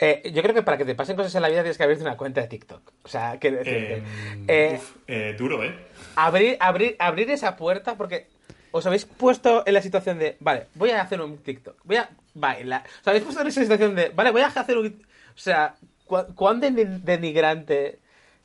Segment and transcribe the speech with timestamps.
[0.00, 2.04] Eh, yo creo que para que te pasen cosas en la vida tienes que abrirte
[2.04, 2.92] una cuenta de TikTok.
[3.02, 4.02] O sea, que Eh,
[4.46, 5.74] Eh, uf, eh, duro, ¿eh?
[6.16, 8.26] abrir, abrir, abrir esa puerta porque
[8.70, 12.08] os habéis puesto en la situación de, vale, voy a hacer un TikTok, voy a
[12.34, 12.84] bailar.
[13.00, 14.86] Os habéis puesto en esa situación de, vale, voy a hacer un...
[14.86, 15.74] O sea,
[16.04, 17.98] ¿cu- ¿cuán deni- denigrante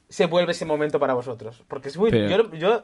[0.09, 1.61] se vuelve ese momento para vosotros?
[1.67, 2.09] Porque es muy...
[2.09, 2.83] Pero- Yo, yo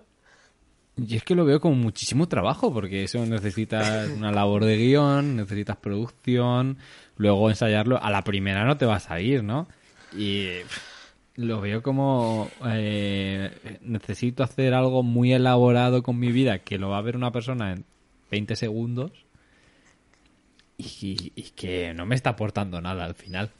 [1.07, 5.35] Y es que lo veo como muchísimo trabajo, porque eso necesitas una labor de guion,
[5.35, 6.77] necesitas producción,
[7.17, 8.01] luego ensayarlo.
[8.01, 9.67] A la primera no te va a salir, ¿no?
[10.17, 10.47] Y
[11.35, 16.97] lo veo como eh, necesito hacer algo muy elaborado con mi vida que lo va
[16.97, 17.85] a ver una persona en
[18.31, 19.11] 20 segundos
[20.77, 23.51] y, y que no me está aportando nada al final.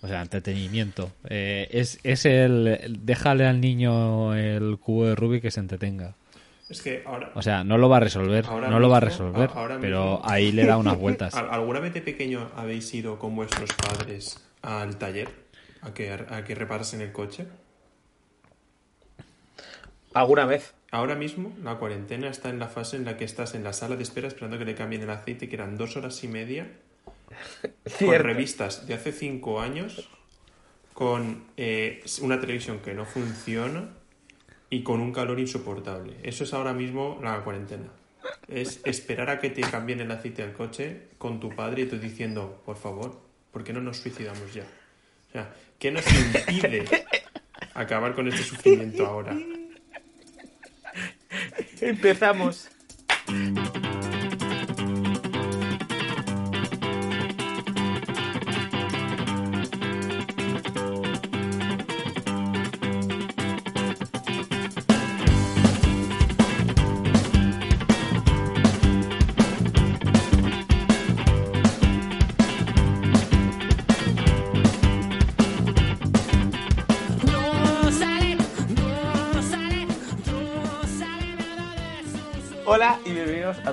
[0.00, 1.10] O sea, entretenimiento.
[1.28, 2.98] Eh, es, es el...
[3.00, 6.14] Déjale al niño el cubo de Rubik que se entretenga.
[6.68, 7.30] Es que ahora...
[7.34, 10.16] O sea, no lo va a resolver, Ahora no lo va a resolver, ahora pero
[10.18, 11.34] mismo- ahí le da unas vueltas.
[11.34, 15.28] ¿Al- ¿Alguna vez de pequeño habéis ido con vuestros padres al taller
[15.80, 17.46] a que, a que reparasen el coche?
[20.14, 20.74] alguna vez.
[20.90, 23.96] Ahora mismo la cuarentena está en la fase en la que estás en la sala
[23.96, 26.66] de espera esperando que le cambien el aceite, que eran dos horas y media,
[27.62, 28.22] con Cierto.
[28.22, 30.08] revistas de hace cinco años,
[30.94, 33.90] con eh, una televisión que no funciona
[34.70, 36.16] y con un calor insoportable.
[36.22, 37.88] Eso es ahora mismo la cuarentena.
[38.46, 41.98] Es esperar a que te cambien el aceite al coche con tu padre y tú
[41.98, 43.20] diciendo, por favor,
[43.52, 44.64] ¿por qué no nos suicidamos ya?
[45.28, 46.04] O sea, ¿qué nos
[46.48, 46.84] impide
[47.74, 49.36] acabar con este sufrimiento ahora?
[51.80, 52.68] Empezamos.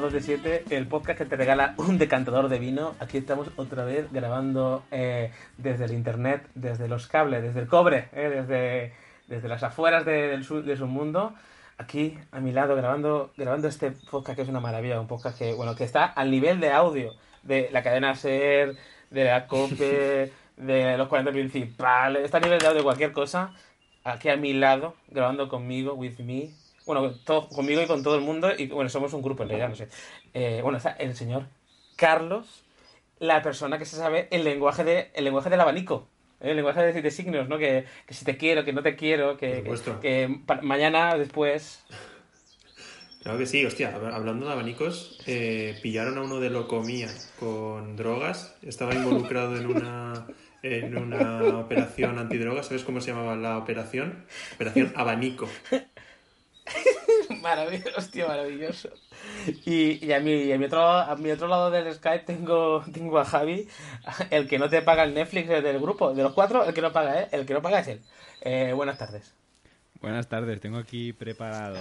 [0.06, 2.94] 2 de 7, el podcast que te regala un decantador de vino.
[3.00, 8.10] Aquí estamos otra vez grabando eh, desde el internet, desde los cables, desde el cobre,
[8.14, 8.94] eh, desde,
[9.28, 11.34] desde las afueras de, del su, de su mundo.
[11.80, 15.54] Aquí a mi lado grabando, grabando este podcast que es una maravilla, un podcast que,
[15.54, 17.12] bueno, que está al nivel de audio
[17.42, 18.76] de la cadena SER,
[19.10, 23.56] de la COPE, de los 40 principales, está a nivel de audio de cualquier cosa.
[24.04, 26.52] Aquí a mi lado, grabando conmigo, with me,
[26.86, 29.70] bueno, todo, conmigo y con todo el mundo, y bueno, somos un grupo en realidad,
[29.70, 29.90] no sé.
[30.34, 31.48] Eh, bueno, está el señor
[31.96, 32.64] Carlos,
[33.20, 36.08] la persona que se sabe el lenguaje, de, el lenguaje del abanico,
[36.42, 36.52] ¿eh?
[36.52, 37.58] el lenguaje de, de signos, ¿no?
[37.58, 41.84] Que, que si te quiero, que no te quiero, que, que, que mañana, después...
[43.24, 47.10] Claro que sí, hostia, hab- hablando de abanicos, eh, pillaron a uno de Locomía
[47.40, 50.28] con drogas, estaba involucrado en una,
[50.62, 54.26] en una operación antidrogas, ¿sabes cómo se llamaba la operación?
[54.54, 55.50] Operación Abanico.
[57.42, 58.90] Maravilloso, hostia, maravilloso.
[59.66, 62.84] Y, y a, mi, y a, mi otro, a mi otro lado del Skype tengo,
[62.92, 63.68] tengo a Javi,
[64.32, 66.14] el que no te paga el Netflix del grupo.
[66.14, 67.28] De los cuatro, el que no paga, ¿eh?
[67.32, 68.02] El que no paga es él.
[68.42, 69.34] Eh, buenas tardes.
[70.02, 71.80] Buenas tardes, tengo aquí preparado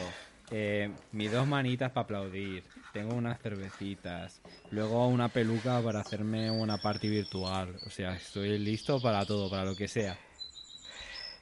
[0.50, 4.40] eh, mis dos manitas para aplaudir, tengo unas cervecitas,
[4.70, 7.74] luego una peluca para hacerme una party virtual.
[7.86, 10.18] O sea, estoy listo para todo, para lo que sea.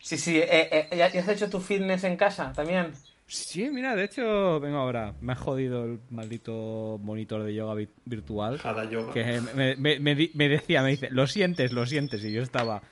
[0.00, 0.48] Sí, sí, eh,
[0.91, 2.92] eh, ¿ya, ya has hecho tu fitness en casa también?
[3.32, 5.15] Sí, mira, de hecho, vengo ahora.
[5.22, 8.59] Me ha jodido el maldito monitor de yoga vi- virtual.
[8.59, 9.10] Jada Yoga.
[9.15, 12.43] que me, me- me di- me decía, me dice, lo sientes, lo sientes, y yo
[12.43, 12.82] estaba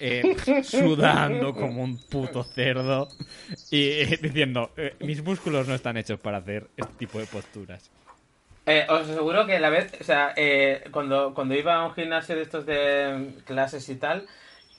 [0.00, 0.34] eh,
[0.64, 3.06] sudando como un puto cerdo
[3.70, 7.88] y eh, diciendo, eh, mis músculos no están hechos para hacer este tipo de posturas.
[8.66, 12.34] Eh, os aseguro que la vez, o sea, eh, cuando, cuando iba a un gimnasio
[12.34, 14.26] de estos de mm, clases y tal,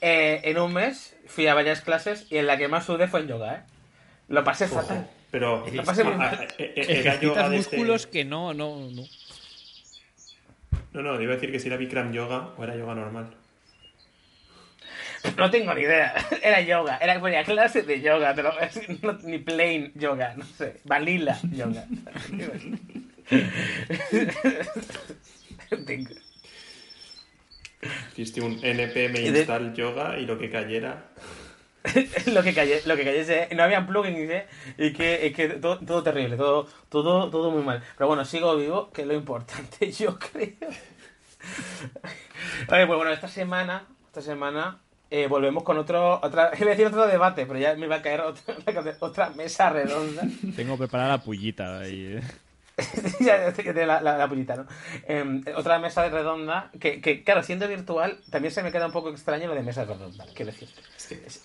[0.02, 3.22] eh, en un mes fui a varias clases y en la que más sudé fue
[3.22, 3.75] en yoga, ¿eh?
[4.28, 5.10] Lo pasé Ojo, fatal.
[5.32, 6.38] pero Lo pasé muy mal.
[6.42, 9.04] ah, eh, eh, Ejercitas de este- músculos que no, no, no.
[10.94, 13.34] No, no, iba a decir que si era Bikram Yoga o era yoga normal.
[15.38, 16.14] No tengo ni idea.
[16.44, 16.98] Era yoga.
[16.98, 18.36] Era ponía clase de yoga.
[18.36, 18.54] Pero
[19.02, 20.36] no- ni plain yoga.
[20.38, 20.80] No sé.
[20.84, 21.84] Vanilla yoga.
[25.86, 26.12] Tengo-
[28.16, 31.06] Hiciste un npm install yoga y lo que cayera.
[32.34, 33.50] lo que cayé, lo que cayese.
[33.56, 34.48] No había plugins, ¿eh?
[34.78, 36.38] Y que, y que todo, terrible.
[36.38, 37.84] Todo, todo, todo muy mal.
[37.98, 40.70] Pero bueno, sigo vivo, que es lo importante, yo creo.
[42.70, 44.80] Oye, pues bueno, esta semana, esta semana
[45.12, 48.02] eh, volvemos con otro, otra, iba a decir otro debate, pero ya me va a
[48.02, 48.56] caer otra,
[49.00, 50.24] otra mesa redonda.
[50.56, 52.18] Tengo preparada la pullita ahí.
[52.18, 52.22] eh.
[53.22, 54.66] ya que tiene la, la, la pullita, ¿no?
[55.08, 59.10] Eh, otra mesa redonda, que, que, claro, siendo virtual, también se me queda un poco
[59.10, 60.70] extraño lo de mesa redonda, quiero decir.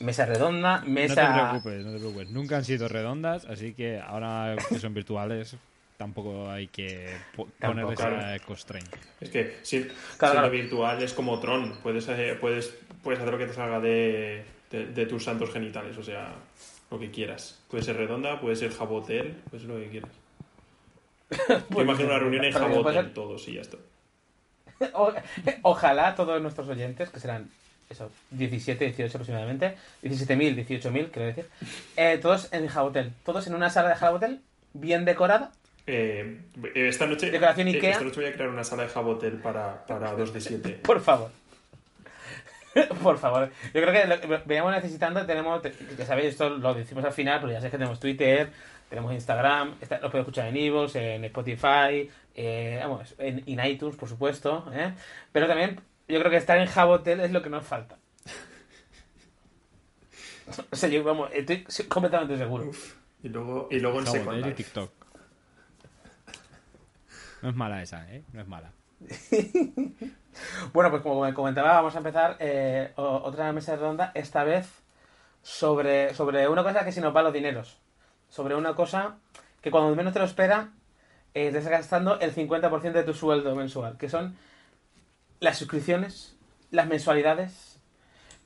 [0.01, 1.15] Mesa redonda, No mesa...
[1.15, 2.31] te preocupes, no te preocupes.
[2.31, 5.57] Nunca han sido redondas, así que ahora que son virtuales
[5.97, 8.89] tampoco hay que po- Tampoco, poner esa constraint.
[9.21, 10.51] Es que si, Claro, siendo claro.
[10.51, 11.77] virtual es como Tron.
[11.83, 12.07] Puedes,
[12.41, 16.33] puedes, puedes hacer lo que te salga de, de, de tus santos genitales, o sea,
[16.91, 17.61] lo que quieras.
[17.71, 20.11] Puede ser redonda, puede ser jabotel, puede ser lo que quieras.
[21.31, 23.77] Yo Pues, imagino una reunión en jabotel todos y ya está.
[24.95, 25.13] O-
[25.63, 27.51] ojalá todos nuestros oyentes, que serán
[27.91, 31.47] eso, 17, 18 aproximadamente, 17.000, 18.000, quiero decir,
[31.97, 34.41] eh, todos en Jabotel, todos en una sala de Jabotel,
[34.73, 35.53] bien decorada.
[35.87, 36.41] Eh,
[36.77, 37.91] esta noche Decoración eh, Ikea.
[37.91, 40.69] esta noche voy a crear una sala de jabotel para, para 2 de 7.
[40.85, 41.31] Por favor.
[43.03, 43.51] Por favor.
[43.75, 47.41] Yo creo que lo- veníamos necesitando, tenemos, te- ya sabéis, esto lo decimos al final,
[47.41, 48.51] pero ya sabéis que tenemos Twitter,
[48.91, 53.97] tenemos Instagram, está- lo podéis escuchar en Evox, en Spotify, eh, vamos, en, en iTunes,
[53.97, 54.93] por supuesto, ¿eh?
[55.33, 57.97] Pero también yo creo que estar en Jabotel es lo que nos falta.
[60.73, 62.71] O sea, yo, vamos, estoy completamente seguro.
[63.23, 64.55] Y luego, y luego en Second.
[64.55, 64.91] TikTok.
[67.43, 68.25] No es mala esa, ¿eh?
[68.33, 68.73] No es mala.
[70.73, 74.69] Bueno, pues como comentaba, vamos a empezar eh, otra mesa redonda, esta vez
[75.43, 77.79] sobre, sobre una cosa que si nos va los dineros.
[78.31, 79.19] Sobre una cosa
[79.61, 80.71] que cuando menos te lo espera,
[81.35, 84.37] eh, te estás gastando el 50% de tu sueldo mensual, que son
[85.41, 86.37] las suscripciones,
[86.71, 87.79] las mensualidades,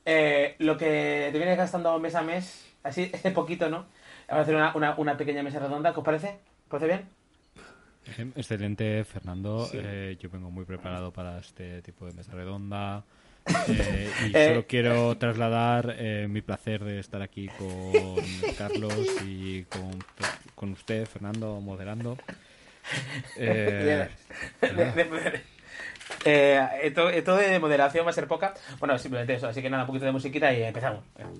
[0.05, 3.85] eh, lo que te vienes gastando mes a mes, así, este poquito, ¿no?
[4.27, 6.27] Vamos a hacer una, una, una pequeña mesa redonda, ¿qué os parece?
[6.27, 7.09] ¿Os parece bien?
[8.35, 9.65] Excelente, Fernando.
[9.65, 9.79] Sí.
[9.81, 13.03] Eh, yo vengo muy preparado para este tipo de mesa redonda.
[13.67, 18.15] Eh, y Eh, solo quiero trasladar eh, mi placer de estar aquí con
[18.57, 19.91] Carlos y con,
[20.55, 22.17] con usted, Fernando, moderando.
[26.23, 28.53] Eh, esto, esto de moderación va a ser poca.
[28.79, 29.47] Bueno, simplemente eso.
[29.47, 31.03] Así que nada, un poquito de musiquita y empezamos.
[31.17, 31.31] Venga,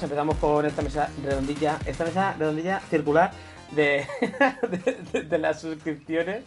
[0.00, 3.30] empezamos, empezamos con esta mesa redondilla, esta mesa redondilla circular
[3.72, 4.06] de,
[4.68, 6.44] de, de- de las suscripciones.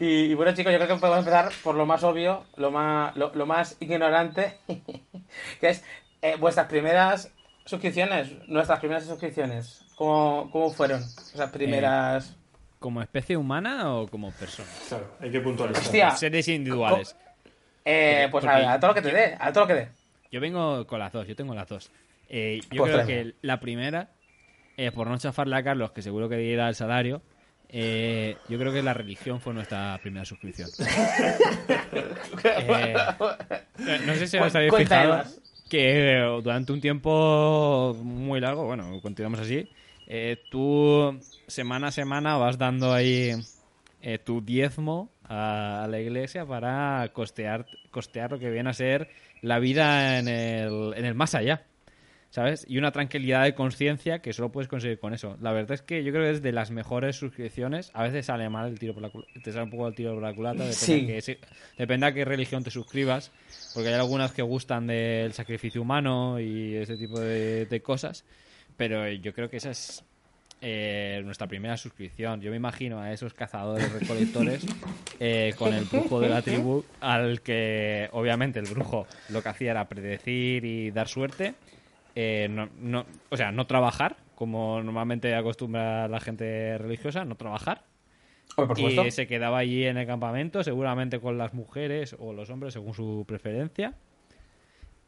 [0.00, 3.16] Y, y bueno chicos, yo creo que podemos empezar por lo más obvio, lo más,
[3.16, 4.58] lo, lo más ignorante,
[5.60, 5.84] que es
[6.22, 7.30] eh, vuestras primeras
[7.64, 9.82] suscripciones, nuestras primeras suscripciones.
[9.96, 12.36] ¿Cómo, cómo fueron esas primeras?
[12.78, 14.68] ¿Como especie humana o como persona?
[14.88, 15.82] Claro, hay que puntualizar.
[15.82, 16.10] Hostia.
[16.12, 17.16] Seres individuales.
[17.84, 19.88] Eh, pues a, a todo lo que te dé, a todo lo que dé.
[20.30, 21.90] Yo vengo con las dos, yo tengo las dos.
[22.28, 24.10] Eh, yo Pues creo que la primera,
[24.76, 27.22] eh, por no chafarle a Carlos, que seguro que dirá el salario,
[27.68, 30.70] eh, yo creo que la religión fue nuestra primera suscripción.
[32.44, 32.94] Eh,
[34.06, 35.22] no sé si os habéis fijado
[35.68, 39.68] que durante un tiempo muy largo, bueno, continuamos así,
[40.06, 43.32] eh, tú semana a semana vas dando ahí
[44.00, 49.08] eh, tu diezmo a, a la iglesia para costear, costear lo que viene a ser
[49.42, 51.64] la vida en el, en el más allá.
[52.36, 52.66] ¿Sabes?
[52.68, 55.38] Y una tranquilidad de conciencia que solo puedes conseguir con eso.
[55.40, 57.90] La verdad es que yo creo que es de las mejores suscripciones.
[57.94, 59.10] A veces sale mal el tiro por la
[59.42, 60.64] te sale un poco el tiro por la culata.
[60.66, 61.00] Depende, Sí.
[61.04, 61.38] a, qué- si-
[61.78, 63.32] depende a qué religión te suscribas.
[63.72, 68.26] Porque hay algunas que gustan del sacrificio humano y ese tipo de, de cosas.
[68.76, 70.04] Pero yo creo que esa es
[70.60, 72.42] eh, nuestra primera suscripción.
[72.42, 74.62] Yo me imagino a esos cazadores recolectores
[75.20, 79.70] eh, con el brujo de la tribu, al que obviamente el brujo lo que hacía
[79.70, 81.54] era predecir y dar suerte.
[82.16, 87.82] Eh, no, no- o sea, no trabajar, como normalmente acostumbra la gente religiosa, no trabajar.
[88.56, 88.78] Por.
[88.80, 92.94] Y se quedaba allí en el campamento, seguramente con las mujeres o los hombres, según
[92.94, 93.94] su preferencia.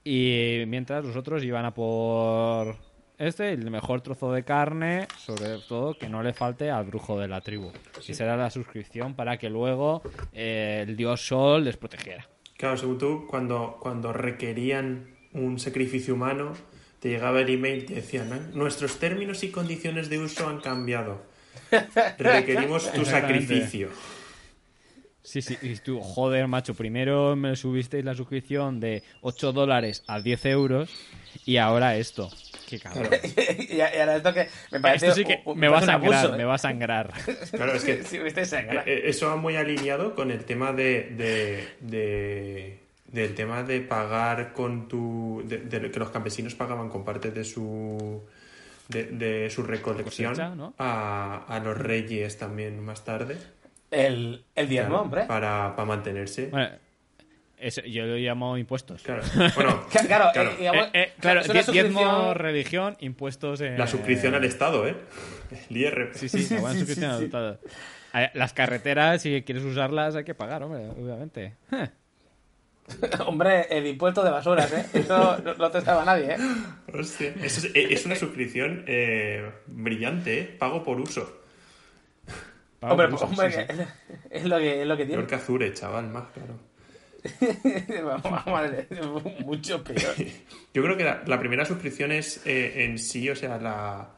[0.05, 2.77] Y mientras los otros iban a por
[3.19, 7.29] este, el mejor trozo de carne, sobre todo que no le falte al brujo de
[7.29, 7.71] la tribu.
[8.07, 12.29] Y será la suscripción para que luego eh, el dios Sol les protegiera.
[12.57, 16.53] Claro, según tú, cuando, cuando requerían un sacrificio humano,
[17.00, 21.23] te llegaba el email que decían, "Ah, nuestros términos y condiciones de uso han cambiado.
[22.19, 23.88] Requerimos tu sacrificio.
[25.23, 30.21] Sí, sí, y tú, joder, macho, primero me subisteis la suscripción de 8 dólares a
[30.21, 30.88] 10 euros
[31.45, 32.31] y ahora esto.
[32.67, 33.11] Qué cabrón.
[33.69, 36.37] y, y ahora esto que me parece Esto sí que me va a sangrar, abuso,
[36.37, 36.47] me ¿eh?
[36.47, 37.12] va a sangrar.
[37.52, 38.83] Claro, es que Sí, viste, sangra.
[38.87, 42.78] Eh, eh, Eso va muy alineado con el tema de, de- de-
[43.09, 47.45] del tema de pagar con tu de, de que los campesinos pagaban con parte de
[47.45, 48.23] su
[48.88, 50.75] de, de su recolección Cosecha, ¿no?
[50.79, 53.37] a, a los reyes también más tarde
[53.91, 55.25] El, el diezmo, claro, hombre.
[55.25, 56.69] para, para mantenerse Bueno,
[57.59, 59.03] eso yo lo llamo impuestos.
[59.03, 59.23] claro
[59.57, 63.61] bueno Claro, claro, eh, digamos, Eh, eh, claro, diezmo, religión, impuestos.
[63.62, 64.95] eh, la suscripción al Estado eh
[65.71, 67.25] el IRP Sí, sí, la buena Sí, sí, suscripción sí, al sí.
[67.25, 67.59] Estado.
[68.35, 71.55] Las carreteras, si quieres usarlas, hay que pagar, hombre, obviamente.
[73.26, 74.87] Hombre, el impuesto de basuras, ¿eh?
[74.95, 76.37] Eso no, te sabe nadie, ¿eh?
[76.92, 81.42] Hostia, eso es, eh, es una suscripción eh, brillante eh pago por uso
[82.80, 83.66] pago hombre, por uso, hombre, sí, sí.
[83.66, 85.16] que- es lo que, es lo que tiene.
[85.23, 86.54] peor que Azure chaval más claro
[88.47, 88.87] Madre,
[89.45, 90.14] mucho peor.
[90.75, 94.11] Yo creo que la, la primera suscripción es eh, en sí, o sea, la,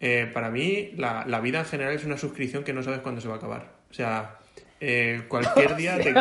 [0.00, 3.20] eh, para mí la, la vida en general es una suscripción que no sabes cuándo
[3.20, 3.72] se va a acabar.
[3.90, 4.38] O sea,
[4.80, 6.12] eh, cualquier día te,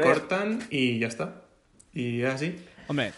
[0.00, 1.42] cortan y ya está.
[1.94, 2.56] Y es así.
[2.88, 3.12] Hombre,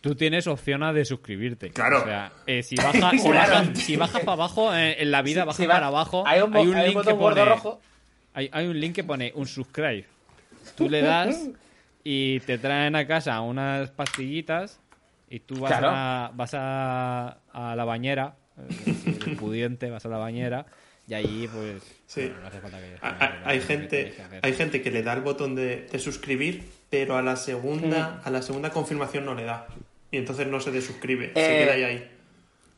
[0.00, 1.70] tú tienes opción a de suscribirte.
[1.70, 2.02] Claro.
[2.02, 5.42] O sea, eh, si baja, si baja, si baja para abajo, eh, en la vida
[5.42, 7.80] Si- baja si va- para abajo, Hay un, hay un link que pone, rojo.
[8.34, 10.04] Hay, hay un link que pone un subscribe.
[10.76, 11.48] Tú le das
[12.04, 14.80] y te traen a casa unas pastillitas
[15.30, 15.88] y tú vas, Claro.
[15.92, 18.36] a, vas a, a la bañera,
[18.86, 20.66] eh, si eres pudiente, vas a la bañera
[21.08, 21.82] y ahí pues...
[22.06, 22.22] Sí.
[22.22, 22.96] bueno, no hace falta que...
[23.00, 27.16] Ha- ha- Hay gente, hay gente que le da el botón de, de suscribir, pero
[27.16, 29.66] a la segunda, a la segunda confirmación no le da.
[30.10, 32.10] Y entonces no se desuscribe, se Eh, queda ahí ahí.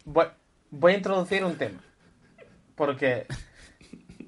[0.05, 0.27] Voy,
[0.71, 1.81] voy a introducir un tema.
[2.75, 3.27] Porque.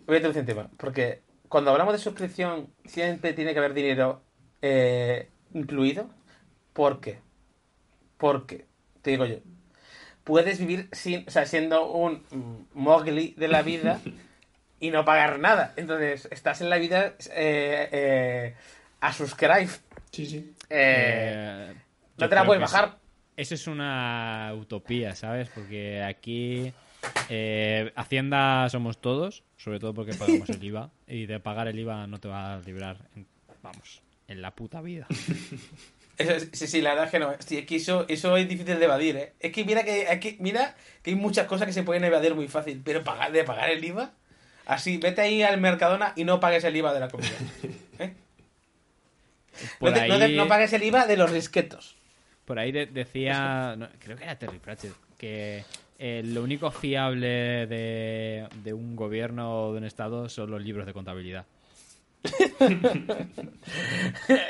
[0.07, 0.71] Voy a introducir un tema.
[0.77, 4.23] Porque cuando hablamos de suscripción, siempre tiene que haber dinero
[4.62, 6.09] eh, incluido.
[6.73, 7.19] ¿Por qué?
[8.17, 8.67] Porque,
[9.03, 9.39] te digo yo,
[10.25, 12.23] puedes vivir sin, o sea, siendo un
[12.73, 14.01] mogli de la vida
[14.81, 15.75] y no pagar nada.
[15.77, 18.55] Entonces, estás en la vida eh, eh,
[19.02, 19.68] a subscribe.
[20.11, 20.54] Sí, sí.
[20.71, 21.75] Eh, Eh,
[22.18, 22.99] no te la puedes eso- bajar.
[23.37, 25.49] Eso es una utopía, ¿sabes?
[25.54, 26.73] Porque aquí
[27.30, 32.06] eh, Hacienda somos todos, sobre todo porque pagamos el IVA, y de pagar el IVA
[32.06, 33.26] no te va a librar, en-
[33.62, 35.06] vamos, en la puta vida.
[36.18, 37.32] Eso sí, sí, la verdad es que no.
[37.38, 39.32] Sí, es que eso, eso es difícil de evadir, ¿eh?
[39.40, 42.35] Es que mira que, hay que mira que hay muchas cosas que se pueden evadir
[42.35, 44.12] muy fácil, pero pagar, de pagar el IVA,
[44.66, 47.30] así, vete ahí al Mercadona y no pagues el IVA de la comida.
[47.99, 48.12] ¿eh?
[49.78, 51.97] Por no, te- no te- ahí- no pagues el IVA de los risquetos.
[52.45, 55.64] Por ahí de- decía, no, creo que era Terry Pratchett, que
[55.99, 60.87] eh, lo único fiable de, de un gobierno o de un estado son los libros
[60.87, 61.47] de contabilidad.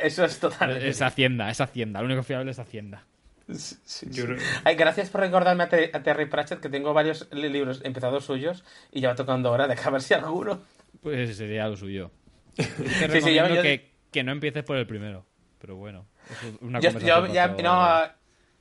[0.03, 0.89] Eso es totalmente.
[0.89, 3.05] Es Hacienda, es Hacienda, lo único fiable es Hacienda.
[3.49, 4.29] Sí, sí, Yo sí.
[4.29, 7.81] creo- Ay, gracias por recordarme a, Ter- a Terry Pratchett que tengo varios li- libros
[7.85, 10.61] empezados suyos y ya va tocando hora de acabar si alguno.
[11.03, 12.11] Pues ese sería lo suyo.
[12.57, 15.27] Te sí, recomiendo yo- yo- que, que no empieces por el primero,
[15.59, 18.13] pero bueno, es una Yo, conversación yo ya, no,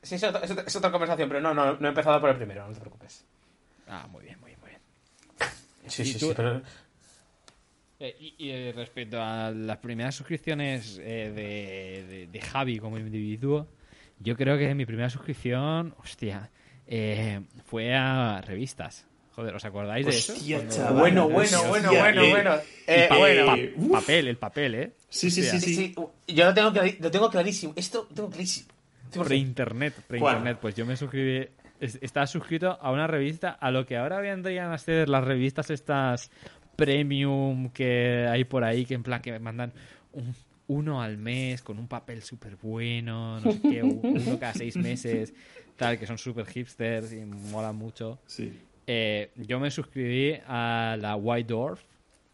[0.01, 2.73] sí, es otra, es conversación, pero no, no, no he empezado por el primero, no
[2.73, 3.25] te preocupes.
[3.87, 4.81] Ah, muy bien, muy bien, muy bien.
[5.87, 6.27] Sí, ¿Y sí, tú?
[6.29, 6.61] sí, pero-
[7.99, 12.97] Eh, y, y, eh, respecto a las primeras suscripciones eh, de, de- de Javi como
[12.97, 13.67] individuo,
[14.19, 16.49] yo creo que mi primera suscripción, hostia,
[16.87, 19.05] eh, fue a revistas.
[19.35, 20.33] Joder, ¿os acordáis de eso?
[20.33, 20.93] Hostia, Cuando- chaval.
[20.99, 22.55] Bueno, bueno, Hostia, bueno, bueno, eh, bueno.
[22.55, 23.45] Y Eh, pa- bueno.
[23.45, 23.91] pa- uf.
[23.91, 24.91] papel, el papel, ¿eh?
[25.09, 25.95] Sí, sí, sí, Sí, sí,
[26.27, 27.73] yo lo tengo, lo tengo clarísimo.
[27.75, 28.67] Esto lo tengo clarísimo.
[29.11, 29.23] 100%.
[29.27, 30.57] Pre-internet, pre-internet.
[30.61, 31.47] Pues yo me suscribí,
[31.79, 35.69] es- estaba suscrito a una revista, a lo que ahora vendrían a ser las revistas
[35.69, 36.29] estas
[36.75, 39.71] premium que hay por ahí, que en plan que me mandan
[40.13, 40.35] un-
[40.67, 45.33] uno al mes con un papel súper bueno, no sé qué, uno cada seis meses,
[45.75, 48.19] tal, que son súper hipsters y mola mucho.
[48.25, 48.57] Sí.
[48.87, 51.81] Eh, yo me suscribí a la White Dwarf,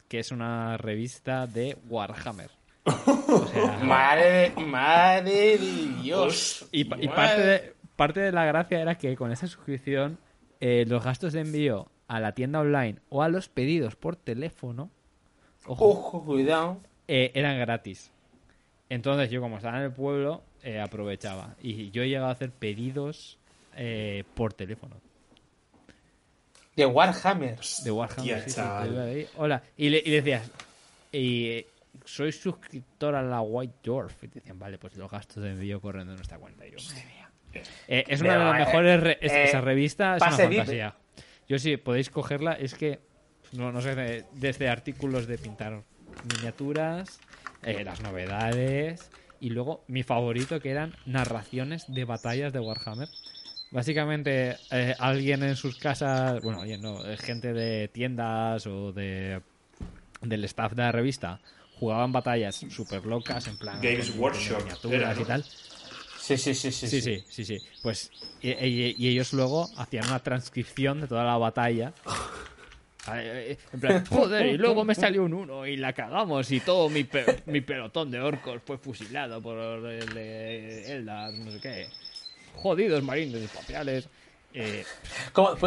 [0.07, 2.49] que es una revista de Warhammer.
[3.29, 6.67] O sea, Madre, madre de Dios.
[6.71, 10.17] y, pa- y Madre- parte, de, parte de la gracia era que con esa suscripción
[10.61, 14.89] eh, los gastos de envío a la tienda online o a los pedidos por teléfono
[15.65, 16.77] ojo, Ojo, cuidado.
[17.09, 18.11] eh, eran gratis.
[18.89, 22.51] Entonces yo como estaba en el pueblo eh, aprovechaba y yo he llegado a hacer
[22.51, 23.37] pedidos
[23.75, 24.95] eh, por teléfono
[26.77, 27.59] De Warhammer.
[27.83, 28.43] de Warhammer.
[28.43, 29.61] Sí, sí, Hola.
[29.75, 30.49] Y le, y le decías,
[31.11, 31.67] y, eh,
[32.05, 34.23] soy suscriptor a la White Dwarf.
[34.23, 36.65] Y te decían, vale, pues los gastos de envío corren de nuestra cuenta.
[36.67, 37.29] Y yo, madre mía.
[37.87, 38.99] Eh, es una de las eh, mejores.
[39.01, 40.95] re- es- eh, esa revista es una fantasía.
[41.49, 42.53] Yo sí, podéis cogerla.
[42.53, 42.99] Es que,
[43.53, 45.81] no, no sé, de- desde artículos de pintar
[46.31, 47.19] miniaturas,
[47.63, 49.09] eh, las novedades.
[49.39, 53.07] Y luego mi favorito que eran narraciones de batallas de Warhammer.
[53.69, 59.41] Básicamente, eh, alguien en sus casas, bueno, alguien no, gente de tiendas o de
[60.21, 61.39] del staff de la revista
[61.79, 63.81] jugaban batallas súper locas, en plan.
[63.81, 65.21] Games con Workshop, miniaturas era, ¿no?
[65.21, 65.45] y tal.
[66.17, 66.87] Sí, sí, sí, sí.
[66.87, 67.61] Sí, sí, sí, sí.
[67.81, 71.93] Pues, y, y- y ellos luego hacían una transcripción de toda la batalla.
[73.71, 77.05] En plan, joder, y luego me salió un uno y la cagamos y todo mi,
[77.05, 81.87] pe- mi pelotón de orcos fue fusilado por el de Eldar, no sé qué.
[82.57, 84.09] Jodidos marines espaciales.
[84.53, 84.83] Eh,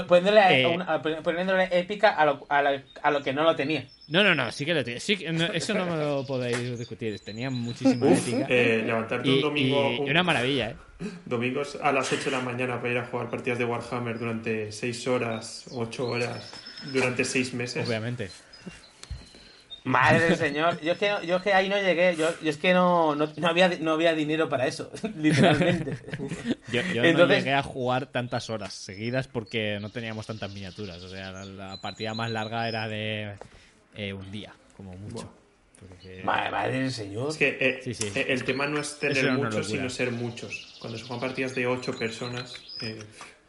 [0.08, 0.66] poniéndole, Eh.
[0.66, 3.86] una- poniéndole épica a lo, a, la- a lo que no lo tenía.
[4.08, 4.98] no, no, no, sí que lo tiene.
[4.98, 7.20] Sí, que- no, eso no me lo podéis discutir.
[7.20, 8.46] Tenía muchísima Uf, ética.
[8.48, 10.76] eh, levantarte y, un domingo, y- un- y una maravilla, ¿eh?
[11.24, 14.72] domingos a las 8 de la mañana para ir a jugar partidas de Warhammer durante
[14.72, 16.50] 6 horas, 8 horas,
[16.92, 17.86] durante 6 meses.
[17.86, 18.30] Obviamente.
[19.84, 20.80] Madre del señor.
[20.82, 22.14] Yo es que, yo es que ahí no llegué.
[22.16, 25.96] Yo, yo es que no, no, no había, no había dinero para eso, literalmente.
[26.72, 30.98] Yo, yo no Entonces- llegué a jugar tantas horas seguidas porque no teníamos tantas miniaturas.
[31.02, 33.34] O sea, la, la partida más larga era de
[33.94, 35.32] eh, un día, como mucho.
[35.80, 37.30] Porque- Madre, madre del señor.
[37.30, 38.12] Es que eh, Sí, sí.
[38.14, 40.76] eh, el tema no es tener muchos, sino ser muchos.
[40.78, 42.98] Cuando se juegan partidas de 8 personas, eh,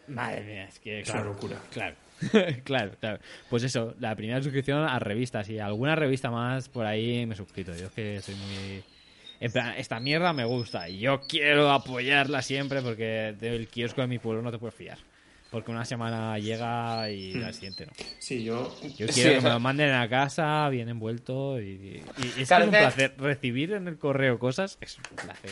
[0.08, 1.02] Madre mía, es que.
[1.02, 1.58] Es claro, una locura.
[1.72, 1.96] Claro.
[2.64, 3.20] claro, claro.
[3.50, 7.76] Pues eso, la primera suscripción a revistas y alguna revista más por ahí me suscrito.
[7.76, 8.84] Yo es que soy muy.
[9.40, 14.08] En plan, esta mierda me gusta y yo quiero apoyarla siempre porque del kiosco de
[14.08, 14.98] mi pueblo no te puedes fiar.
[15.50, 17.92] Porque una semana llega y la siguiente no.
[18.20, 22.04] sí, yo Yo Sí, quiero que me lo manden a casa, bien envuelto y, y-
[22.38, 23.14] y es, Claro, que es un que- placer.
[23.18, 25.52] Recibir en el correo cosas es un placer.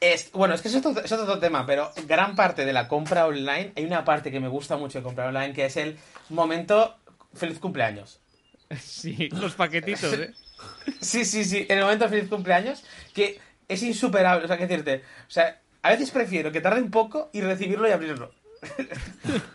[0.00, 2.88] Es, bueno, es que eso es otro, es otro tema, pero gran parte de la
[2.88, 5.98] compra online, hay una parte que me gusta mucho de comprar online, que es el
[6.30, 6.96] momento
[7.34, 8.20] feliz cumpleaños.
[8.80, 10.32] Sí, los paquetitos, ¿eh?
[11.00, 15.02] Sí, sí, sí, en el momento feliz cumpleaños, que es insuperable, o sea, que decirte,
[15.26, 18.32] o sea, a veces prefiero que tarde un poco y recibirlo y abrirlo.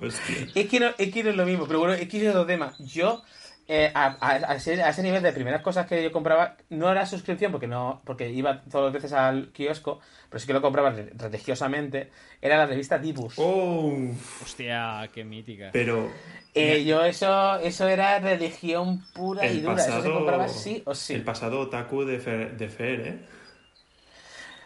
[0.00, 0.48] hostia.
[0.54, 2.46] Es que no es, que no es lo mismo, pero bueno, es que es otro
[2.46, 2.74] tema.
[2.78, 3.22] Yo,
[3.68, 6.90] eh, a, a- a ese, a ese nivel de primeras cosas que yo compraba, no
[6.90, 10.62] era suscripción porque no porque iba todas las veces al kiosco, pero sí que lo
[10.62, 13.36] compraba re- religiosamente, era la revista Dibus.
[13.38, 15.74] Oh, Hostia, qué mítica.
[15.74, 16.12] pero
[16.54, 20.94] Eh, yo eso eso era religión pura y dura, eso se pasado, compraba sí o
[20.94, 21.16] sí.
[21.16, 23.16] el pasado otaku de Fer, de Fer, ¿eh?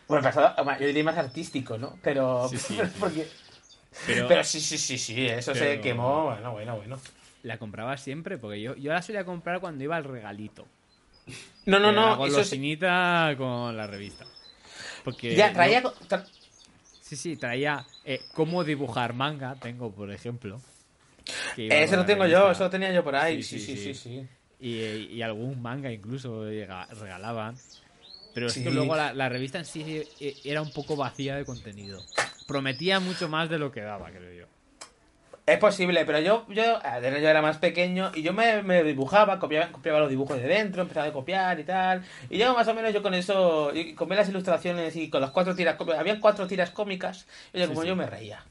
[0.08, 1.98] Bueno, el pasado, yo diría más artístico, ¿no?
[2.02, 3.00] Pero, Sí, sí, pero, sí.
[3.00, 3.32] porque,
[4.06, 6.98] Pero, pero sí, sí, sí, sí, eso se quemó, bueno, bueno, bueno.
[7.42, 10.66] La compraba siempre porque yo, yo la solía comprar cuando iba al regalito.
[11.66, 12.30] No, no, Eh, la no, eso sí.
[12.32, 14.24] golosinita con la revista.
[15.04, 15.82] Porque Ya, traía...
[15.82, 16.26] tra-
[17.00, 20.60] sí, sí, traía eh, cómo dibujar manga, tengo por ejemplo.
[21.56, 22.40] Ese con lo tengo revista.
[22.40, 23.42] yo, eso lo tenía yo por ahí.
[23.42, 24.10] Sí, Sí, sí, sí, sí, sí.
[24.20, 24.28] sí.
[24.60, 27.56] Y, y algún manga incluso regalaban.
[28.34, 31.44] Pero es que luego la, la revista en sí eh, era un poco vacía de
[31.44, 32.02] contenido.
[32.46, 34.39] Prometía mucho más de lo que daba, creo yo.
[35.50, 39.72] Es posible, pero yo, yo, yo era más pequeño y yo me, me dibujaba, copiaba,
[39.72, 42.04] copiaba los dibujos de dentro, empezaba a copiar y tal.
[42.28, 45.20] Y yo más o menos yo con eso, y con ver las ilustraciones y con
[45.20, 47.88] las cuatro tiras, cómicas- habían cuatro tiras cómicas, y yo Sí, como sí.
[47.88, 48.44] yo me reía,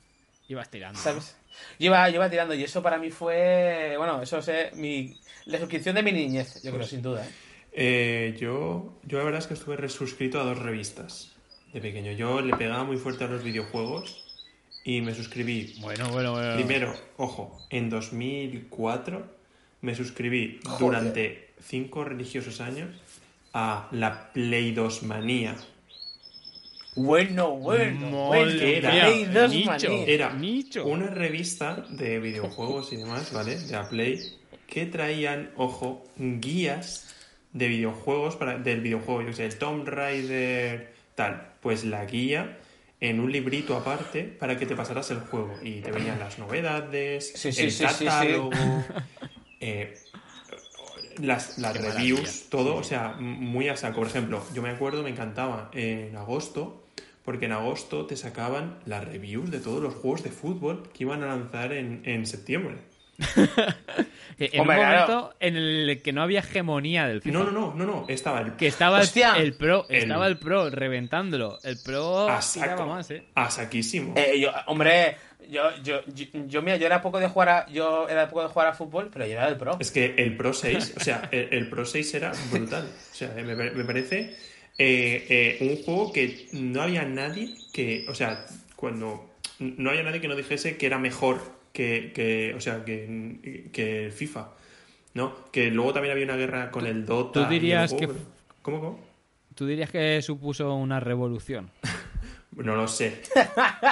[0.50, 1.00] Ibas tirando.
[1.00, 1.38] ¿sabes?
[1.80, 5.58] Yo iba, yo iba tirando y eso para mí fue, bueno, eso es mi, la
[5.58, 7.24] suscripción de mi niñez, yo creo, sin duda.
[7.26, 7.30] ¿eh?
[7.72, 11.36] Eh, yo, yo la verdad es que estuve resuscrito a dos revistas
[11.72, 12.12] de pequeño.
[12.14, 14.29] Yo le pegaba muy fuerte a los videojuegos
[14.84, 15.76] y me suscribí.
[15.82, 16.56] Bueno, bueno, bueno.
[16.56, 19.40] Primero, ojo, en 2004
[19.82, 20.80] me suscribí Joder.
[20.80, 22.90] durante cinco religiosos años
[23.54, 25.56] a la Play 2 Manía.
[26.96, 29.92] Bueno, bueno, bueno, mía, Play dos nicho.
[30.06, 30.86] Era Nicho.
[30.86, 33.58] una revista de videojuegos y demás, ¿vale?
[33.58, 34.20] De la Play,
[34.68, 37.16] que traían, ojo, guías
[37.54, 41.54] de videojuegos para, del videojuego, yo qué sé, el Tomb Raider, tal.
[41.62, 42.58] Pues la guía
[43.02, 47.32] en un librito aparte para que te pasaras el juego y te venían las novedades,
[47.36, 48.52] Sí, sí, el sí, catálogo,
[49.60, 49.96] eh,
[51.18, 52.50] las, las reviews, maravilla.
[52.50, 53.98] todo, o sea, muy a saco.
[54.00, 56.86] Por ejemplo, yo me acuerdo, me encantaba en agosto,
[57.24, 61.24] porque en agosto te sacaban las reviews de todos los juegos de fútbol que iban
[61.24, 62.78] a lanzar en, en septiembre.
[64.42, 65.12] En Hombre, un claro.
[65.12, 67.38] momento en el que no había hegemonía del FIFA.
[67.40, 69.34] No, no, no, no, no, estaba el Que estaba el, ¡Hostia!
[69.38, 71.60] el pro, El- estaba el pro reventándolo.
[71.62, 73.26] El pro a saco, más, eh.
[73.36, 74.14] a saquísimo.
[74.16, 75.18] Eh, yo, hombre,
[75.50, 78.48] yo, yo, yo, yo, mira, yo era poco de jugar a, yo era poco de
[78.48, 79.76] jugar a fútbol, pero yo era del pro.
[79.78, 82.86] Es que el Pro 6, o sea, el, el Pro 6 era brutal.
[83.12, 84.38] O sea, me, me parece
[84.78, 88.46] eh, eh, un juego que no había nadie que, o sea,
[88.78, 89.30] cuando
[89.60, 94.06] no había nadie que no dijese que era mejor que, que o sea, que, que
[94.06, 94.50] el FIFA,
[95.14, 95.36] ¿no?
[95.52, 97.32] Que luego también había una guerra con el Dota.
[97.34, 98.30] Tú y el dirías juego, que- pero-
[98.62, 99.10] ¿Cómo, cómo?
[99.56, 101.70] Tú dirías que supuso una revolución.
[102.56, 103.22] No lo sé.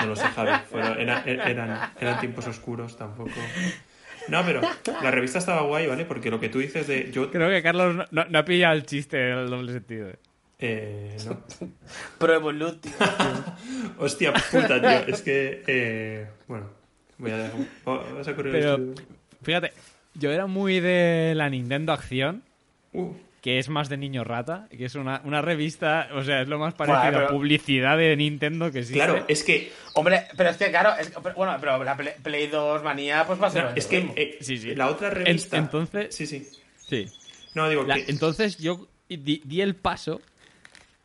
[0.02, 0.52] No lo sé, Javi.
[0.70, 3.30] Fueron- era- eran, eran tiempos oscuros tampoco.
[4.28, 4.62] No, pero
[5.02, 6.04] la revista estaba guay, ¿vale?
[6.04, 7.10] Porque lo que tú dices de.
[7.12, 7.32] Yo.
[7.32, 10.10] Creo que Carlos no, no- no ha pillado el chiste del doble sentido.
[10.10, 10.16] eh.
[10.60, 11.40] Eh, no.
[12.18, 12.96] Pro Evolutivo.
[14.00, 15.14] Hostia puta, tío.
[15.16, 15.64] Es que.
[15.68, 16.70] eh, bueno,
[17.18, 17.60] voy a dejar.
[17.86, 18.96] Vas a correr Pero, el-
[19.42, 19.74] fíjate,
[20.16, 22.44] yo era muy de la Nintendo Acción,
[22.94, 26.48] Uh, que es más de niño rata, que es una, una revista, o sea, es
[26.48, 28.98] lo más parecido Bueno, pero- a publicidad de Nintendo que existe.
[28.98, 29.72] claro, es que.
[29.94, 33.48] Hombre, pero es que claro, es- bueno, pero la Play, Play 2 manía pues va
[33.48, 34.74] a ser no, es que eh, Sí, sí.
[34.76, 35.58] la otra En- revista.
[35.58, 36.48] entonces, Sí, sí.
[36.78, 37.06] sí.
[37.54, 38.06] No, digo La- que.
[38.10, 40.22] entonces yo di, di el paso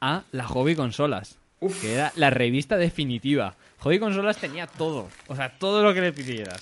[0.00, 1.80] a la Hobby Consolas, Uf.
[1.80, 3.56] que era la revista definitiva.
[3.82, 6.60] Hobby Consolas tenía todo, o sea, todo lo que le pidieras.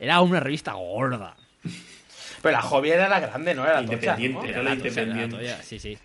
[0.00, 1.36] Era una revista gorda.
[2.40, 3.64] Pero la hobby era la grande, ¿no?
[3.64, 4.38] Era la tocha, Independiente.
[4.38, 4.44] ¿no?
[4.48, 5.36] Era la era independiente.
[5.36, 5.98] tocha, sí, sí.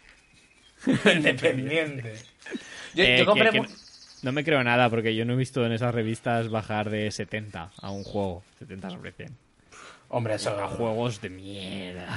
[1.16, 2.16] Independiente.
[2.96, 3.52] Yo, Eh, yo compré...
[3.52, 3.68] que- no-
[4.24, 7.72] no me creo nada porque yo no he visto en esas revistas bajar de 70
[7.82, 8.44] a un juego.
[8.60, 9.38] 70 sobre 100.
[10.10, 10.58] Hombre, eso...
[10.60, 12.08] A juegos de mierda.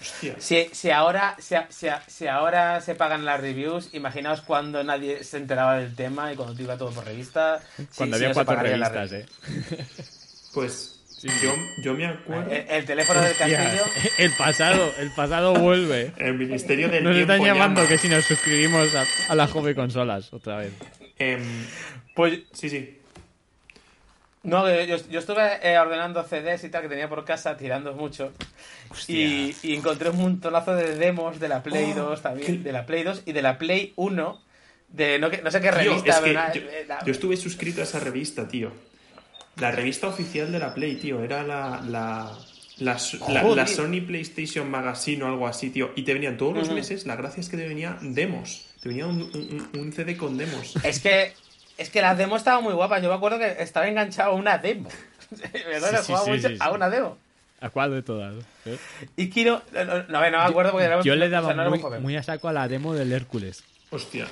[0.00, 0.34] Hostia.
[0.38, 5.36] Si, si, ahora, si, si- si ahora se pagan las reviews, imaginaos cuando nadie se
[5.36, 7.60] enteraba del tema y cuando te iba todo por revista.
[7.96, 9.26] Cuando había no cuatro revistas, eh.
[10.54, 10.96] Pues.
[11.42, 12.50] Yo, yo me acuerdo.
[12.50, 13.84] El, el teléfono del castillo...
[14.18, 16.12] el pasado, el pasado vuelve.
[16.16, 17.88] El Ministerio del Nos están llamando llama.
[17.90, 20.72] que si nos suscribimos a, a las hobby consolas otra vez.
[21.18, 21.42] Em,
[22.14, 22.99] Pues sí, sí.
[24.42, 28.32] No, yo, yo estuve eh, ordenando CDs y tal que tenía por casa, tirando mucho.
[29.06, 32.72] Y, y encontré un montonazo de demos de la Play Oh, 2 también, qué- de
[32.72, 34.42] la Play 2 y de la Play 1,
[34.88, 37.84] de no, sé qué Tío, revista, es una- yo, eh, la- yo estuve suscrito a
[37.84, 38.72] esa revista, tío.
[39.56, 41.22] La revista oficial de la Play, tío.
[41.22, 42.32] Era la, la,
[42.78, 42.94] la,
[43.28, 43.56] la- Joder.
[43.56, 45.90] la Sony PlayStation Magazine o algo así, tío.
[45.96, 48.64] Y te venían todos los meses, la gracia es que te venían demos.
[48.80, 50.74] Te venía un, un- un CD con demos.
[50.82, 51.34] Es que
[51.80, 53.02] es que las demos estaban muy guapas.
[53.02, 54.90] Yo me acuerdo que estaba enganchado a una demo.
[55.66, 55.90] ¿Verdad?
[55.90, 56.60] Sí, sí, Jugaba sí, mucho sí, sí.
[56.60, 57.16] a una demo.
[57.62, 58.34] ¿A cuál de todas?
[58.66, 58.78] eh?
[59.16, 59.62] Y quiero.
[59.72, 62.16] No, no, no, no me acuerdo porque era Yo le o sea, daba no muy,
[62.16, 63.64] a saco a la demo del Hércules.
[63.90, 64.26] Hostia.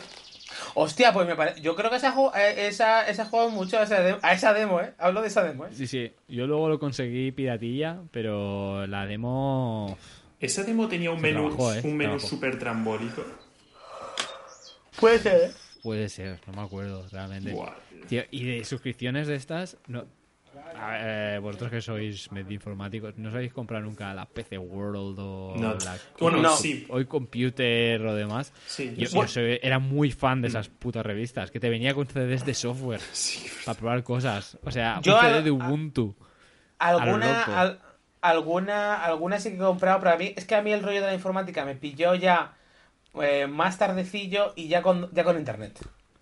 [0.74, 1.62] Hostia, pues me parece.
[1.62, 4.80] Yo creo que esa, eh, esa, esa jugado mucho a esa, demo, a esa demo,
[4.82, 4.92] ¿eh?
[4.98, 5.70] Hablo de esa demo, ¿eh?
[5.72, 6.12] Sí, sí.
[6.28, 9.96] Yo luego lo conseguí piratilla, pero la demo...
[10.38, 11.80] Esa demo tenía un Se menú, trabajó, ¿eh?
[11.84, 13.24] un menú súper trambólico.
[15.00, 15.52] Puede ser, ¿eh?
[15.82, 17.52] Puede ser, no me acuerdo realmente.
[17.52, 17.74] Buah.
[18.08, 20.04] Tío, y de suscripciones de estas, no.
[20.76, 24.58] A ver, eh, vosotros que sois medio informáticos, ¿no os habéis comprado nunca la PC
[24.58, 25.74] World o No.
[25.74, 26.56] la Bueno, No.
[26.56, 26.84] sí.
[26.88, 28.52] Hoy Computer o demás?
[28.66, 29.34] Sí, Yo, yo yo sí.
[29.34, 33.00] soy- era muy fan de esas putas revistas, que te venía con CDs de software
[33.12, 33.46] Sí.
[33.64, 34.58] para probar cosas.
[34.64, 36.16] O sea, Yo un al- CD de Ubuntu.
[36.78, 37.80] Alguna, al-
[38.20, 41.00] alguna, alguna sí que he comprado, pero a mí es que a mí el rollo
[41.00, 42.54] de la informática me pilló ya
[43.22, 45.78] eh, más tardecillo y ya con, ya con internet.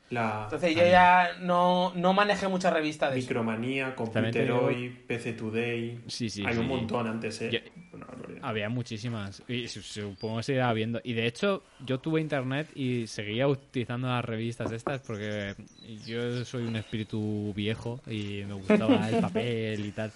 [0.08, 3.26] La Entonces yo ya no, no manejé mucha revista de eso.
[3.26, 6.00] Micromanía, También te Computeroy, PC Today.
[6.06, 6.60] Sí, sí, Hay sí.
[6.60, 7.50] un montón antes, eh.
[7.50, 7.98] Yo-.
[8.42, 9.42] Había muchísimas.
[9.48, 11.00] Y su- supongo que seguirá habiendo.
[11.02, 15.56] Y de hecho, yo tuve internet y seguía utilizando las revistas estas porque
[16.06, 20.12] yo soy un espíritu viejo y me gustaba el papel y tal.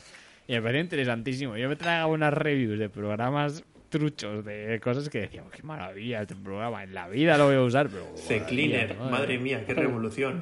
[0.47, 1.57] Y me parecía interesantísimo.
[1.57, 6.35] Yo me tragaba unas reviews de programas truchos, de cosas que decía, qué maravilla este
[6.37, 8.07] programa, en la vida lo voy a usar, pero...
[8.17, 10.41] C Cleaner, madre madre mía, qué revolución.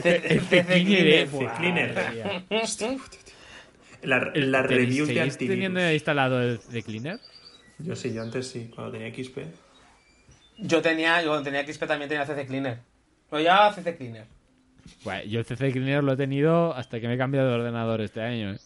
[0.00, 1.28] C- El C- Cleaner, eh,
[2.12, 2.44] mía.
[4.02, 5.54] La, la ¿tenéis- review de ¿seguís antivirus.
[5.56, 7.18] teniendo instalado el The Cleaner?
[7.78, 9.38] Yo sí, yo antes sí, cuando tenía XP.
[10.58, 12.78] Yo tenía, yo cuando tenía XP también tenía CC Cleaner.
[13.30, 14.26] Lo llevaba CC Cleaner.
[15.04, 18.00] Bueno, yo el CC Cleaner lo he tenido hasta que me he cambiado de ordenador
[18.00, 18.52] este año.
[18.54, 18.58] ¿eh?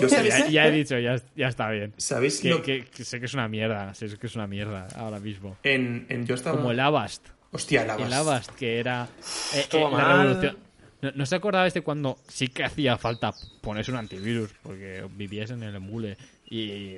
[0.00, 1.92] Yo Ya, ya he dicho, ya, ya está bien.
[1.96, 4.88] ¿sabéis Que, lo que- que sé que es una mierda, sé que es una mierda
[4.96, 5.56] ahora mismo.
[5.62, 6.56] En, en yo estaba.
[6.56, 7.26] Como el Avast.
[7.52, 9.08] Hostia, la El Avast, que era
[9.54, 10.56] eh, eh, la revolución.
[11.02, 14.50] ¿No, no se acordabais de cuando sí que hacía falta ponerse un antivirus?
[14.62, 16.16] Porque vivías en el embule
[16.48, 16.96] y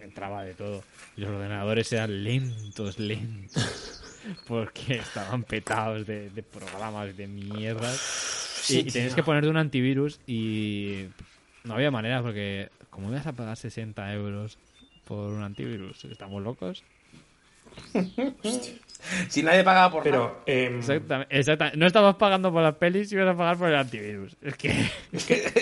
[0.00, 0.82] entraba de todo.
[1.16, 4.02] Y los ordenadores eran lentos, lentos.
[4.46, 8.66] Porque estaban petados de, de programas de mierdas.
[8.68, 11.06] y, y tenías que ponerte un antivirus y
[11.64, 14.58] no había manera porque ¿cómo ibas a pagar 60 euros
[15.04, 16.04] por un antivirus?
[16.04, 16.82] ¿Estamos locos?
[19.28, 20.34] Si nadie pagaba por nada.
[20.44, 21.78] Pero, em, Exactamente, exactamente.
[21.78, 24.36] No estabas pagando por las pelis, ibas a pagar por el antivirus.
[24.42, 24.68] Es que...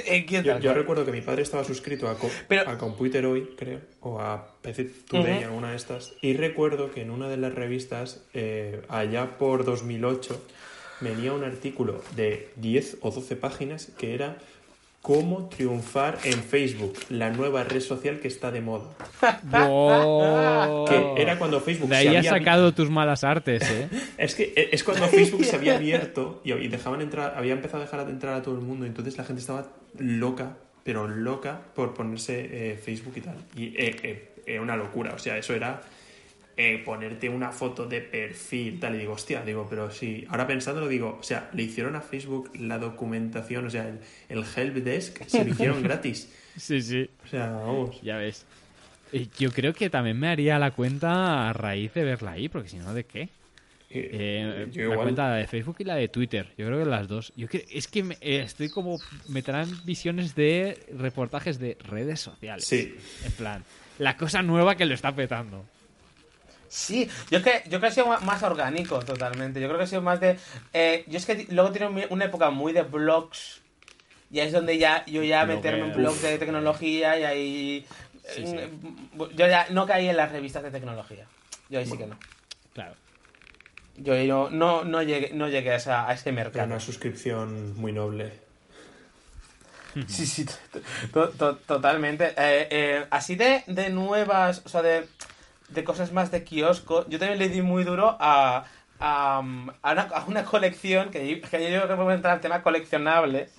[0.06, 3.80] ¿En quién yo, recuerdo que mi padre estaba suscrito a, Co- Pero- a Computeroy, creo,
[4.00, 6.14] o a PC Today, alguna de estas.
[6.20, 10.44] Y recuerdo que en una de las revistas, eh, allá por 2008,
[11.00, 14.38] venía un artículo de 10 o 12 páginas que era
[15.08, 18.90] cómo triunfar en Facebook, la nueva red social que está de moda.
[19.50, 20.84] Wow.
[20.84, 23.88] Que era cuando Facebook De se ahí has había sacado tus malas artes, ¿eh?
[24.18, 27.86] Es que eh, es cuando Facebook se había abierto y, dejaban entrar, había empezado a
[27.86, 29.68] dejar entrar a todo el mundo, entonces la gente estaba
[29.98, 33.36] loca, pero loca por ponerse eh, Facebook y tal.
[33.56, 35.80] Y eh, eh, una locura, o sea, eso era
[36.60, 40.88] eh, ponerte una foto de perfil, tal, y digo, hostia, digo, pero sí, ahora pensándolo
[40.88, 45.44] digo, o sea, le hicieron a Facebook la documentación, o sea, el, el helpdesk, se
[45.44, 46.28] lo hicieron gratis.
[46.56, 47.08] Sí, sí.
[47.24, 48.02] O sea, vamos.
[48.02, 48.44] Ya ves.
[49.38, 52.76] Yo creo que también me haría la cuenta a raíz de verla ahí, porque si
[52.78, 53.28] no, ¿de qué?
[53.90, 56.46] Eh, Eh, yo la igual- cuenta de Facebook y la de Twitter.
[56.58, 57.32] Yo creo que las dos.
[57.36, 58.98] Yo creo, es que me- eh, estoy como.
[59.28, 62.66] Me traen visiones de reportajes de redes sociales.
[62.66, 62.94] Sí.
[63.24, 63.64] En plan,
[63.98, 65.64] la cosa nueva que lo está petando.
[66.68, 69.61] Sí, yo es que yo creo que he sido más orgánico totalmente.
[69.61, 70.38] Yo creo que he sido más de.
[70.72, 73.61] eh, yo es que luego tiene una época muy de blogs.
[74.31, 77.87] Y ahí es donde ya yo ya Lo meterme en blogs de tecnología y ahí.
[78.35, 78.68] Sí, eh,
[79.35, 81.24] Yo ya no caí en las revistas de tecnología.
[81.70, 82.18] Yo ahí sí que no.
[82.74, 82.94] Claro.
[83.96, 84.50] Yo ahí no,
[84.85, 86.66] no, llegué, no llegué a, esa- a ese Era mercado.
[86.66, 88.33] una suscripción muy noble.
[90.07, 90.59] Sí, sí, to-
[91.12, 92.26] to- to- totalmente.
[92.37, 95.09] Eh, eh, así de, de nuevas, o sea, de,
[95.68, 98.64] de cosas más de kiosco, yo también le di muy duro a,
[99.00, 99.40] a, a
[99.92, 103.54] una, a una colección, que, que yo creo que podemos entrar al tema coleccionables,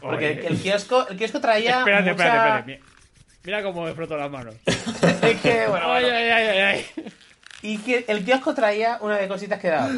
[0.00, 0.46] porque Oye.
[0.46, 2.24] el kiosco, el kiosco traía Espérate, mucha...
[2.24, 2.82] espérate, espérate.
[3.44, 4.54] Mira, cómo me froto las manos.
[4.66, 6.16] Es que, bueno, Ay, bueno.
[6.16, 6.86] ay, ay, ay, ay.
[7.62, 9.90] Y que el kiosco traía una de cositas que daba.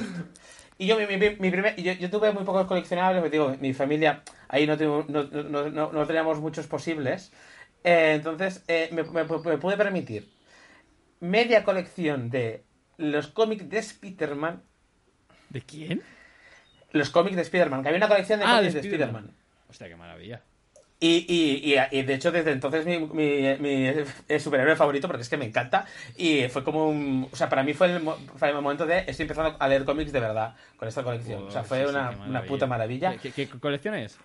[0.79, 3.75] Y yo, mi, mi, mi primer, yo, yo tuve muy pocos coleccionables, porque digo, mi
[3.75, 7.33] familia, ahí no, tuvimos- no, no, no, no teníamos muchos posibles.
[7.85, 10.31] Eh, entonces, eh, me, me- me pude permitir
[11.21, 12.65] media colección de
[12.97, 14.63] los cómics de Spider-Man.
[15.49, 16.03] ¿De quién?
[16.93, 19.25] Los cómics de Spider-Man, que había una colección de Ah, cómics de de Spider-Man.
[19.25, 19.45] Spider-Man.
[19.69, 20.43] Hostia, qué maravilla.
[21.03, 23.91] Y, y, y, y de hecho desde entonces mi, mi, mi
[24.39, 27.27] superhéroe favorito porque es que me encanta y fue como un...
[27.33, 28.03] O sea, para mí fue el,
[28.37, 31.45] fue el momento de estoy empezando a leer cómics de verdad con esta colección.
[31.45, 33.17] o sea, fue Sí, una, una puta maravilla.
[33.17, 34.19] ¿Qué, qué, qué colección es?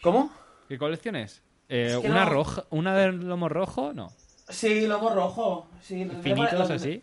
[0.00, 0.32] ¿Cómo?
[0.68, 1.42] ¿Qué colección es?
[1.68, 2.64] Eh, Es que ¿Una no- roja?
[2.70, 3.92] ¿Una de lomo rojo?
[3.92, 4.10] No.
[4.48, 5.66] Sí, lomo rojo.
[5.82, 7.02] Sí, ¿Finitos así?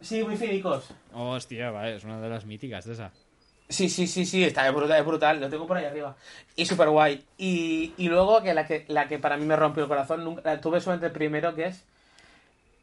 [0.00, 0.90] Sí, muy finicos.
[1.14, 3.12] Hostia, vale, es una de las míticas de esa.
[3.68, 6.14] Sí, sí, sí, sí, está es brutal, es brutal, lo tengo por ahí arriba.
[6.56, 7.24] Y súper guay.
[7.38, 10.42] Y, y luego que la, que la que para mí me rompió el corazón, nunca,
[10.44, 11.84] la tuve solamente el primero, que es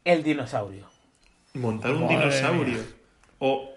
[0.06, 0.88] el dinosaurio.
[1.54, 2.80] Montar un Madre dinosaurio.
[3.40, 3.70] O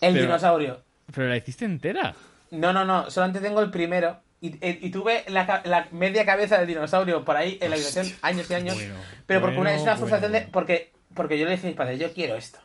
[0.00, 0.80] El Pero- dinosaurio.
[1.14, 2.14] ¿Pero la hiciste entera?
[2.50, 4.20] No, no, no, solamente tengo el primero.
[4.46, 8.54] Y, y tuve la, media cabeza del dinosaurio por ahí en la habitación años y
[8.54, 8.74] años.
[8.74, 8.94] Bueno,
[9.26, 10.52] pero porque una, es una frustración bueno, de.
[10.52, 12.58] Porque, porque yo le dije a mis padres, yo quiero esto.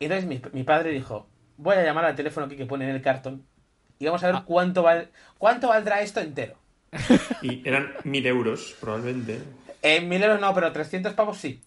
[0.00, 2.96] Y entonces mi, mi padre dijo, voy a llamar al teléfono aquí que pone en
[2.96, 3.46] el cartón
[4.00, 4.44] y vamos a ver Ah.
[4.44, 6.56] cuánto, val, cuánto valdrá esto entero.
[7.42, 9.38] y eran mil euros, probablemente.
[9.82, 11.62] En mil euros no, pero 300 pavos sí.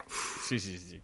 [0.45, 1.01] Sí, sí, sí.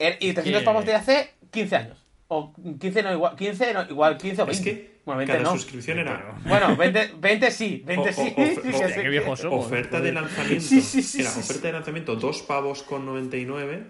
[0.00, 2.04] Er- Y 300 que- pavos de hace 15 años.
[2.32, 4.52] O 15 no, igual, 15 no, igual 15 o 20.
[4.52, 5.52] Es que bueno, 20 cada no.
[5.52, 9.46] suscripción era Bueno, 20, 20 sí, 20 O- o- sí.
[9.50, 10.64] oferta de lanzamiento.
[10.64, 11.66] Sí, sí, sí, era sí, oferta sí.
[11.66, 13.82] de lanzamiento, 2 pavos con 99.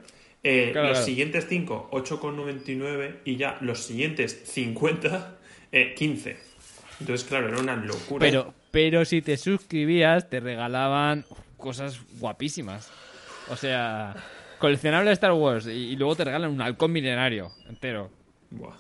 [0.42, 1.05] eh, Claro, los claro.
[1.07, 5.37] siguientes 5, 8,99 y ya los siguientes 50,
[5.72, 6.38] eh, 15.
[7.00, 8.20] Entonces, claro, era una locura.
[8.24, 11.26] Pero, pero si te suscribías, te regalaban
[11.59, 12.90] cosas guapísimas.
[13.50, 14.14] O sea,
[14.59, 18.11] coleccionable Star Wars y, y luego te regalan un halcón milenario entero.
[18.50, 18.74] Buah,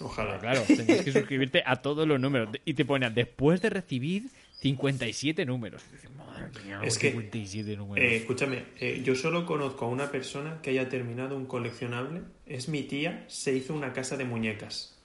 [0.00, 0.38] ojalá.
[0.38, 2.48] Claro, tenías que suscribirte a todos los números.
[2.64, 4.24] Y te ponían, después de recibir
[4.60, 5.82] 57 números.
[6.16, 8.04] Madre mía, Es que, 57 números.
[8.04, 12.20] Eh, escúchame, eh, yo solo conozco a una persona que haya terminado un coleccionable.
[12.46, 14.96] Es mi tía, se hizo una casa de muñecas.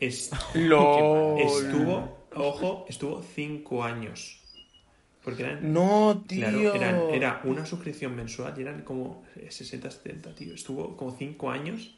[0.00, 1.40] Es- LOL.
[1.40, 4.40] estuvo, ojo, estuvo 5 años.
[5.22, 6.40] Porque eran, No, tío.
[6.40, 10.52] claro, eran- era una suscripción mensual y eran como 60, 70, tío.
[10.52, 11.96] Estuvo como 5 años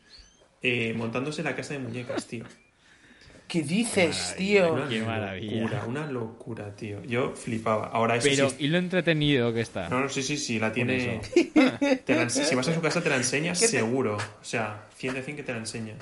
[0.62, 2.44] eh, montándose la casa de muñecas, tío.
[3.48, 4.72] ¿Qué dices, Maravilla, tío?
[4.74, 5.60] Una Qué maravilla.
[5.62, 7.02] locura, una locura, tío.
[7.04, 7.86] Yo flipaba.
[7.86, 9.88] Ahora eso Pero, sí- ¿y lo entretenido que está?
[9.88, 10.96] No, no, sí, sí, sí, la tiene.
[11.18, 11.30] eso.
[12.04, 14.16] Te la ense- si vas a su casa, te la enseña ¿Qué te- seguro.
[14.16, 15.94] O sea, 100 de 100 que te la enseña.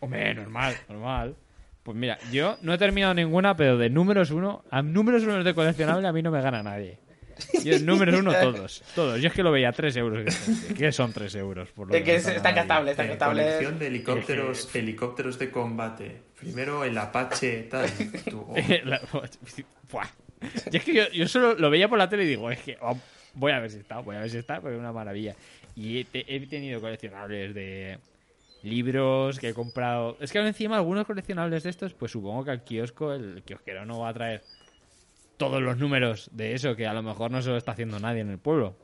[0.00, 1.36] Hombre, normal, normal.
[1.82, 5.54] Pues mira, yo no he terminado ninguna, pero de números uno, a números uno de
[5.54, 6.98] coleccionable a mí no me gana nadie.
[7.64, 9.20] Yo números uno todos, todos.
[9.20, 10.34] Yo es que lo veía a 3 euros.
[10.76, 11.68] ¿Qué son 3 euros?
[11.70, 13.42] Por lo Es que es- está catable, está Eh, catable.
[13.42, 16.16] colección de helicópteros, helicópteros de combate.
[16.38, 17.88] Primero el Apache, tal.
[18.28, 19.00] Tú, oh, La-
[19.90, 20.06] Buah.
[20.72, 22.76] Y es que yo, yo solo lo veía por la tele y digo, es que
[22.80, 22.98] oh,
[23.34, 25.36] voy a ver si está, voy a ver si está, porque es una maravilla.
[25.76, 27.98] Y he, te- he tenido coleccionables de
[28.62, 30.16] libros que he comprado.
[30.20, 34.00] Es que encima algunos coleccionables de estos, pues supongo que al kiosco, el kiosquero no
[34.00, 34.42] va a traer
[35.48, 38.20] todos los números de eso, que a lo mejor no se lo está haciendo nadie
[38.20, 38.74] en el pueblo.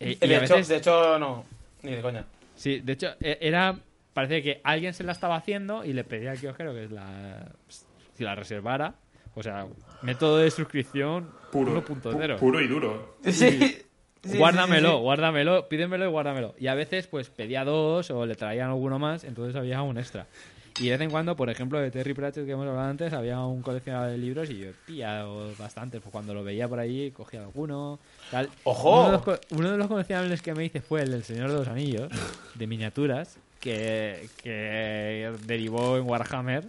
[0.00, 1.44] Eh, y de, a hecho, veces- de hecho, no.
[1.82, 2.24] Ni de coña.
[2.54, 3.76] Sí, de hecho, e- era.
[4.12, 7.50] Parece que alguien se la estaba haciendo y le pedía al kiosquero que la,
[8.14, 8.94] si la reservara.
[9.34, 9.66] O sea,
[10.02, 12.36] método de suscripción Puro, 1.0.
[12.36, 13.16] pu- puro y duro.
[13.24, 13.78] Sí.
[14.22, 15.02] Sí, guárdamelo, sí, sí.
[15.02, 16.54] guárdamelo, pídemelo y guárdamelo.
[16.58, 20.26] Y a veces, pues pedía dos o le traían alguno más, entonces había un extra.
[20.80, 23.40] Y de vez en cuando, por ejemplo, de Terry Pratchett que hemos hablado antes, había
[23.40, 25.24] un coleccionable de libros y yo pillaba
[25.56, 26.00] bastantes.
[26.00, 28.00] Pues cuando lo veía por allí, cogía alguno.
[28.30, 28.48] Tal.
[28.64, 29.02] ¡Ojo!
[29.02, 31.58] Uno de, los, uno de los coleccionables que me hice fue el del Señor de
[31.58, 32.10] los Anillos,
[32.56, 36.64] de miniaturas, que, que derivó en Warhammer.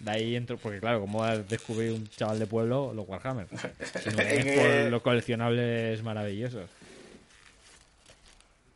[0.00, 3.46] De ahí entró, porque claro, como descubrir un chaval de pueblo, los Warhammer.
[4.02, 6.68] Sino que es por los coleccionables maravillosos.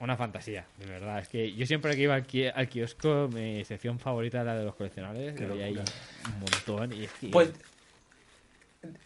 [0.00, 1.18] Una fantasía, de verdad.
[1.18, 4.64] Es que yo siempre que iba al, ki- al kiosco, mi sección favorita era de
[4.64, 5.34] los coleccionables.
[5.36, 6.92] Que había ahí un montón.
[6.94, 7.50] Y es que- Pues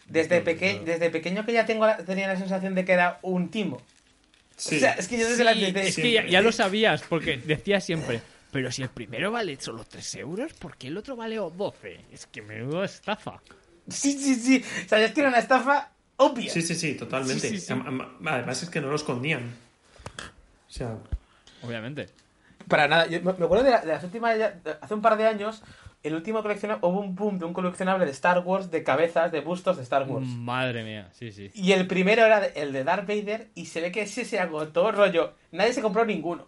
[0.07, 0.85] desde, Todo, peque- todo.
[0.85, 3.81] desde pequeño que ya tengo la- tenía la sensación de que era un timo.
[4.55, 4.77] Sí.
[4.77, 7.03] O sea, es que yo desde la Sí, desde- es que ya, ya lo sabías,
[7.03, 8.21] porque decías siempre.
[8.53, 11.99] Pero si el primero vale solo 3 euros, ¿por qué el otro vale 12?
[12.13, 13.41] Es que menudo estafa.
[13.89, 14.63] Sí, sí, sí.
[14.87, 16.49] Sabías que era una estafa obvia.
[16.49, 17.49] Sí, sí, sí, totalmente.
[17.49, 17.73] Sí, sí, sí.
[17.73, 19.53] Am- am- Además es que no lo escondían.
[20.75, 20.97] Sea,
[21.63, 22.07] Obviamente.
[22.67, 23.07] Para nada.
[23.07, 24.37] Yo me acuerdo de, la- de las últimas.
[24.37, 25.63] de- Hace un par de años,
[26.03, 26.85] el último coleccionable.
[26.85, 30.03] Hubo un boom de un coleccionable de Star Wars, de cabezas, de bustos de Star
[30.09, 30.27] Wars.
[30.27, 31.49] Madre mía, sí, sí.
[31.53, 33.47] Y el primero era el de Darth Vader.
[33.55, 35.33] Y se ve que ese se agotó, rollo.
[35.51, 36.47] Nadie se compró ninguno.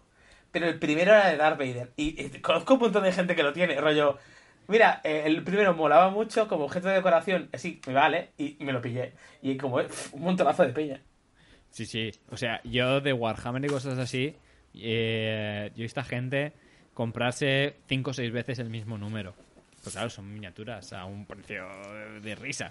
[0.50, 1.92] Pero el primero era de Darth Vader.
[1.96, 4.18] Y, y conozco un montón de gente que lo tiene, rollo.
[4.66, 7.48] Mira, eh, el primero molaba mucho como objeto de decoración.
[7.54, 8.30] Así, me vale.
[8.36, 9.12] Y me lo pillé.
[9.40, 11.00] Y como eh, un montonazo de peña.
[11.78, 12.10] Sí, sí.
[12.30, 14.34] O sea, yo de Warhammer y cosas así,
[14.74, 16.52] eh, yo he visto a gente
[16.92, 19.34] comprarse 5 o 6 veces el mismo número.
[19.82, 22.70] Pues claro, son miniaturas a un precio de, de risa.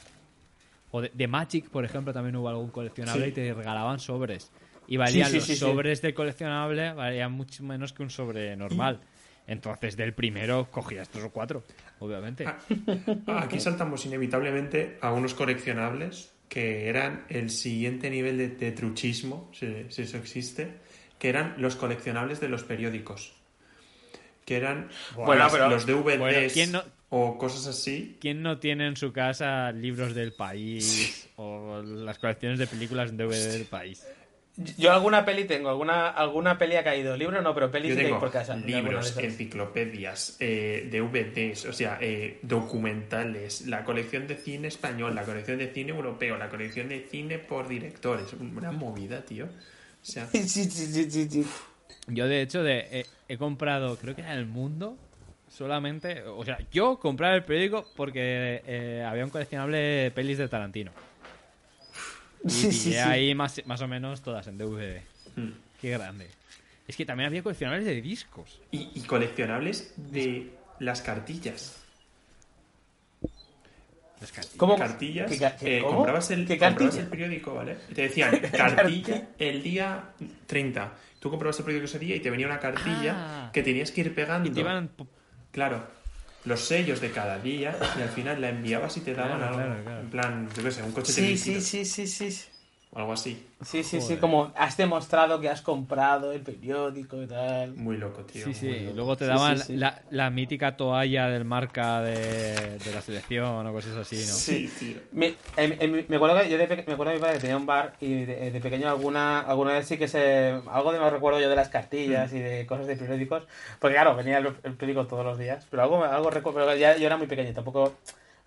[0.91, 3.29] O de, de Magic, por ejemplo, también hubo algún coleccionable Sí.
[3.31, 4.51] y te regalaban sobres.
[4.87, 8.99] Y valían Sí, sí, los sobres del coleccionable, valían mucho menos que un sobre normal.
[9.47, 11.63] Entonces, del primero cogías tres o cuatro,
[11.99, 12.45] obviamente.
[13.27, 19.67] Aquí saltamos inevitablemente a unos coleccionables que eran el siguiente nivel de, de truchismo, si,
[19.89, 20.69] si eso existe,
[21.19, 23.33] que eran los coleccionables de los periódicos.
[24.45, 28.17] Que eran Bueno, las- pero- los DVDs Bueno, ¿quién no- o cosas así.
[28.21, 33.17] ¿Quién no tiene en su casa libros del país o las colecciones de películas en
[33.17, 34.05] DVD del país?
[34.77, 37.15] Yo alguna peli tengo, alguna, alguna peli ha caído.
[37.15, 38.55] Libro no, pero peli sí tengo por casa.
[38.55, 39.23] de de libros, esas.
[39.23, 45.71] enciclopedias, eh, DVDs, o sea, eh, documentales, la colección de cine español, la colección de
[45.71, 48.33] cine europeo, la colección de cine por directores.
[48.33, 49.45] Una movida, tío.
[49.45, 49.49] O
[50.01, 51.45] sea, Sí, sí, sí, sí.
[52.07, 54.97] Yo, de hecho, de, he, he comprado, creo que era El Mundo,
[55.49, 56.23] solamente.
[56.23, 60.91] O sea, yo compraba el periódico porque eh, había un coleccionable de pelis de Tarantino.
[62.45, 63.09] Y Sí, sí, pillé sí.
[63.09, 65.01] ahí más, más o menos todas en DVD.
[65.35, 65.49] mm.
[65.81, 66.27] Qué grande.
[66.87, 68.59] Es que también había coleccionables de discos.
[68.71, 71.77] y, y coleccionables de las cartillas.
[74.19, 74.57] Las cartillas.
[74.57, 74.77] ¿Cómo?
[74.77, 75.29] Cartillas.
[75.31, 75.97] ¿Qué qué- eh, cómo?
[75.97, 77.77] comprabas, el, ¿Qué comprabas el periódico, ¿vale?
[77.89, 80.09] Y te decían cartilla el día
[80.47, 80.93] 30.
[81.19, 83.13] Tú comprabas el periódico ese día y te venía una cartilla
[83.47, 83.51] Ah.
[83.53, 84.49] que tenías que ir pegando.
[84.49, 84.89] Y te iban...
[85.51, 85.87] Claro,
[86.47, 89.57] los sellos de cada día y al final la enviabas y te daban Claro, algo.
[89.67, 90.01] claro, claro.
[90.01, 92.45] En plan, yo qué sé, un coche de Sí, sí, sí, sí, sí.
[92.91, 93.45] O algo así.
[93.65, 97.73] Sí, sí, sí, como has demostrado que has comprado el periódico y tal.
[97.73, 98.45] Muy loco, tío.
[98.45, 98.81] Sí, sí.
[98.85, 98.95] loco.
[98.95, 99.75] Luego te Sí, daban sí, sí.
[99.77, 104.21] La, la mítica toalla del marca de, de la selección o cosas así, ¿no?
[104.33, 104.97] Sí, tío.
[105.11, 107.57] Me, em- em- me acuerdo que yo de, me acuerdo de mi padre que tenía
[107.57, 111.09] un bar y de, de pequeño alguna alguna vez sí que se algo de me
[111.09, 113.43] recuerdo yo de las cartillas y de cosas de periódicos
[113.79, 116.95] porque claro venía el, el periódico todos los días pero algo algo recuerdo pero ya
[116.95, 117.95] yo era muy pequeño tampoco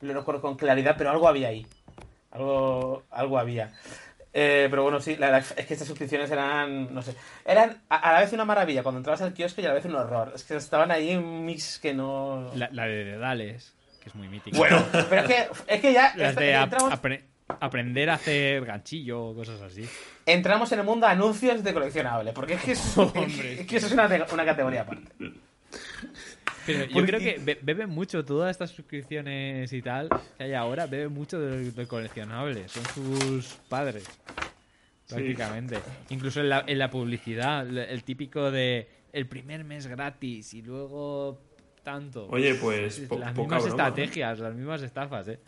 [0.03, 1.67] lo recuerdo con claridad pero algo había ahí
[2.31, 3.73] algo algo había
[4.33, 8.13] Eh, pero bueno sí la es que estas suscripciones eran no sé eran a, a
[8.13, 10.45] la vez una maravilla cuando entrabas al kiosco y a la vez un horror es
[10.45, 14.57] que estaban ahí un mix que no La, la de Dedales, que es muy mítica.
[14.57, 17.23] bueno pero es que es que ya Las de ap- entramos apre-
[17.59, 19.85] aprender a hacer ganchillo o cosas así.
[20.27, 22.95] entramos en el mundo de anuncios de coleccionable, porque es que, es,
[23.67, 25.11] que eso es una, una categoría aparte.
[26.67, 30.87] Pero yo creo que be- beben mucho todas estas suscripciones y tal que hay ahora,
[30.87, 32.71] beben mucho de, de coleccionables.
[32.73, 34.05] Son sus padres,
[35.09, 35.79] prácticamente.
[36.11, 40.63] Incluso en la, en la publicidad, el, el típico de el primer mes gratis y
[40.63, 41.41] luego
[41.83, 42.27] tanto.
[42.31, 45.41] Oye, pues, po- las mismas broma, estrategias, las mismas estafas, ¿eh?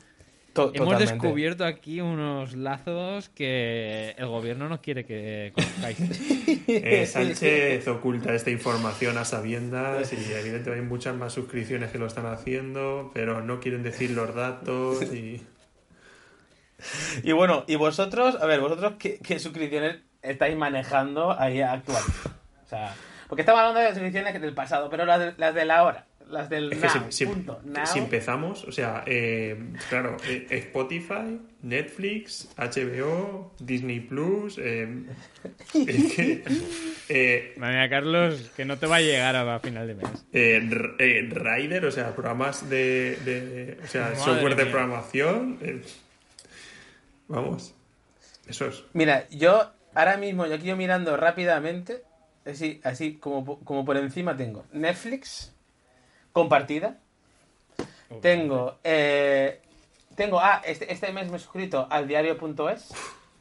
[0.53, 1.15] To- Hemos totalmente.
[1.15, 5.99] descubierto aquí unos lazos que el gobierno no quiere que conozcáis.
[6.69, 12.07] Eh, Sánchez oculta esta información a sabiendas y evidentemente hay muchas más suscripciones que lo
[12.07, 15.43] están haciendo, pero no quieren decir los datos y...
[17.23, 18.37] Y bueno, ¿y vosotros?
[18.41, 22.03] A ver, ¿vosotros qué, qué suscripciones estáis manejando ahí actual?
[22.65, 22.95] O sea,
[23.29, 26.49] porque estamos hablando de suscripciones del pasado, pero las de, las de la hora, las
[26.49, 27.87] del Es que now, si, si- punto, now.
[27.87, 29.57] si empezamos, o sea, eh,
[29.89, 34.89] claro, eh, Spotify, Netflix, HBO, Disney Plus, eh,
[35.87, 36.43] es que,
[37.09, 40.09] eh, Madre mía, Carlos, que no te va a llegar a final de mes.
[40.33, 40.61] eh,
[40.99, 45.83] eh, Rider, o sea, programas de, de- o sea, Madre software de programación, eh,
[47.29, 47.75] vamos,
[48.49, 48.83] eso es.
[48.93, 52.03] Mira, yo ahora mismo, yo aquí yo mirando rápidamente,
[52.45, 55.52] así, así como, como por encima tengo Netflix
[56.33, 56.99] compartida.
[58.21, 59.61] Tengo, eh,
[60.15, 62.93] tengo, ah, este, este mes me he suscrito al diario.es.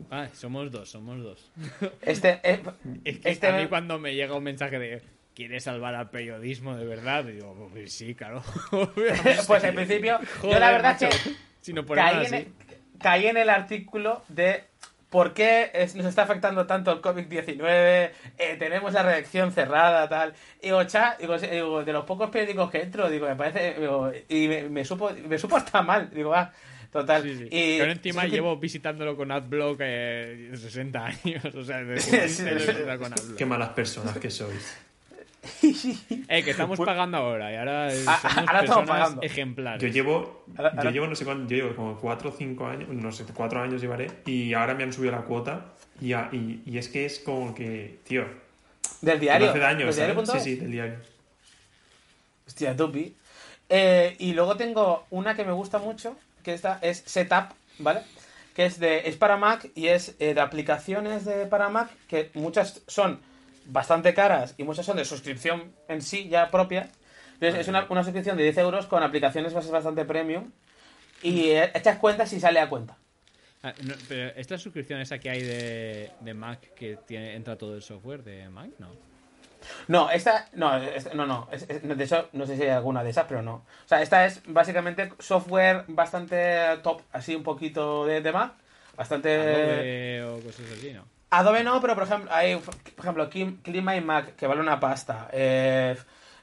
[0.09, 1.51] Ah, somos dos, somos dos.
[2.01, 2.61] Este, eh,
[3.03, 5.01] Es que este a mí cuando me llega un mensaje de
[5.33, 7.23] ¿Quieres salvar al periodismo de verdad?
[7.23, 8.43] Digo, pues sí, claro.
[9.47, 11.09] pues en principio, yo Joder, la verdad macho.
[11.09, 12.53] que Si no caí en, el,
[12.99, 14.65] caí en el artículo de
[15.11, 20.33] por qué es- nos está afectando tanto el COVID-19, eh, tenemos la redacción cerrada, tal.
[20.61, 24.11] Y digo, cha, digo, digo, de los pocos periódicos que entro, digo, me parece, digo,
[24.29, 26.51] y me, me supo, me supo hasta mal, digo, va,
[26.91, 27.23] total.
[27.23, 27.43] Sí, sí.
[27.51, 31.43] Y, Pero encima sí que- llevo visitándolo con AdBlock eh, 60 años.
[31.55, 32.79] O sea, desde Sí, que sí, empecé sí.
[32.79, 33.35] a usar con AdBlock.
[33.37, 34.77] Qué malas personas que sois.
[36.27, 38.05] Eh, que estamos pagando ahora y ahora Ah, somos
[38.37, 39.21] ahora estamos personas pagando.
[39.23, 39.81] ejemplares.
[39.81, 42.89] Yo llevo, Ahora- yo llevo no sé cuánto, yo llevo como 4 o 5 años,
[42.89, 45.65] no sé, 4 años llevaré, y ahora me han subido la cuota,
[45.99, 48.25] y, y, y es que es como que, tío,
[49.01, 49.49] Del diario.
[49.49, 50.31] hace daño, del diario.es.
[50.31, 50.95] Sí, sí, del diario.
[52.47, 53.15] Hostia, tupi.
[53.69, 58.01] Eh, y luego tengo una que me gusta mucho, que esta es Setup, ¿vale?
[58.55, 62.29] Que es de es para Mac y es eh, de aplicaciones de para Mac, que
[62.33, 63.19] muchas son
[63.65, 66.89] bastante caras y muchas son de suscripción en sí ya propia.
[67.33, 70.51] Entonces, es una, una suscripción de 10 euros con aplicaciones bas- bastante premium
[71.23, 72.97] y eh, echas cuentas y sale a cuenta.
[73.63, 77.75] Ah, no, pero esta suscripción esa que hay de, de Mac que tiene, entra todo
[77.75, 78.87] el software de Mac, no.
[79.87, 83.03] No, esta, no, es- no, no, es- es- de hecho, no sé si hay alguna
[83.03, 83.53] de esas, pero no.
[83.55, 88.53] O sea, esta es básicamente software bastante top, así un poquito de, de Mac,
[88.97, 89.35] bastante...
[89.39, 91.05] Adobe o cosas así, ¿no?
[91.31, 95.29] Adobe no, pero por ejemplo, hay, por ejemplo, Clean My Mac, que vale una pasta.
[95.31, 95.95] Eh,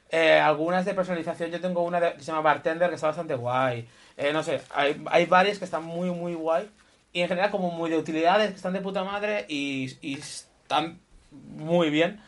[0.09, 3.35] eh, algunas de personalización, yo tengo una de- que se llama Bartender, que está bastante
[3.35, 3.87] guay.
[4.17, 6.69] Eh, no sé, hay, hay varias que están muy, muy guay.
[7.13, 10.99] Y en general como muy de utilidades, que están de puta madre y, y están
[11.31, 12.19] muy bien.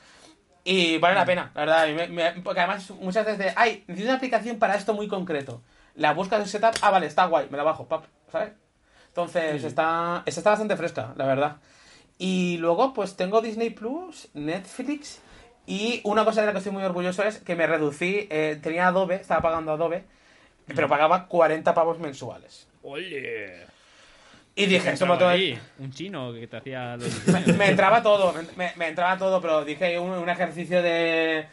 [0.64, 1.88] Y vale la pena, la verdad.
[1.88, 5.08] y me- me- porque además muchas veces, de, ay, necesito una aplicación para esto muy
[5.08, 5.62] concreto.
[5.96, 8.52] La buscas en setup, ah, vale, está guay, me la bajo, pap, ¿sabes?
[9.08, 11.58] Entonces, está, esta está bastante fresca, la verdad.
[12.24, 15.22] Y luego, pues tengo Disney Plus, Netflix.
[15.66, 18.28] Y una cosa de la que estoy muy orgulloso es que me reducí.
[18.30, 20.04] eh, tenía Adobe, estaba pagando Adobe,
[20.68, 22.68] pero pagaba 40 pavos mensuales.
[22.84, 23.66] ¡Oye!
[24.54, 28.34] Y dije, esto que- ahí, un chino que te hacía los me, me entraba todo,
[28.56, 31.48] me, me- entraba todo, pero dije un, un ejercicio de,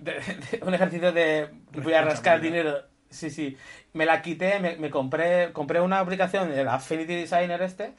[0.00, 1.48] de- de- Un ejercicio de.
[1.72, 2.82] Voy a rascar dinero.
[3.10, 3.56] Sí, sí.
[3.94, 7.94] Me la quité, me, me compré compré una aplicación, el Affinity Designer este,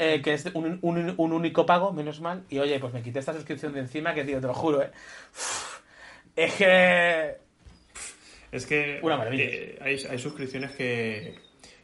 [0.00, 2.42] eh, que es un, un- un único pago, menos mal.
[2.48, 4.90] Y oye, pues me quité esta suscripción de encima, que tío, te lo juro, eh.
[5.32, 5.80] Uf,
[6.34, 7.36] es que.
[8.50, 9.44] Es que Una maravilla.
[9.44, 11.38] eh, hay, hay suscripciones que,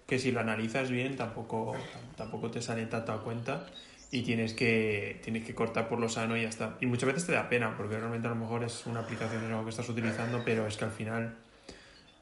[0.06, 1.76] que si lo analizas bien tampoco,
[2.16, 3.66] tampoco te salen tanto a cuenta
[4.10, 6.76] y tienes que, tienes que cortar por lo sano y ya está.
[6.80, 9.50] Y muchas veces te da pena porque realmente a lo mejor es una aplicación es
[9.50, 11.36] algo que estás utilizando, pero es que al final,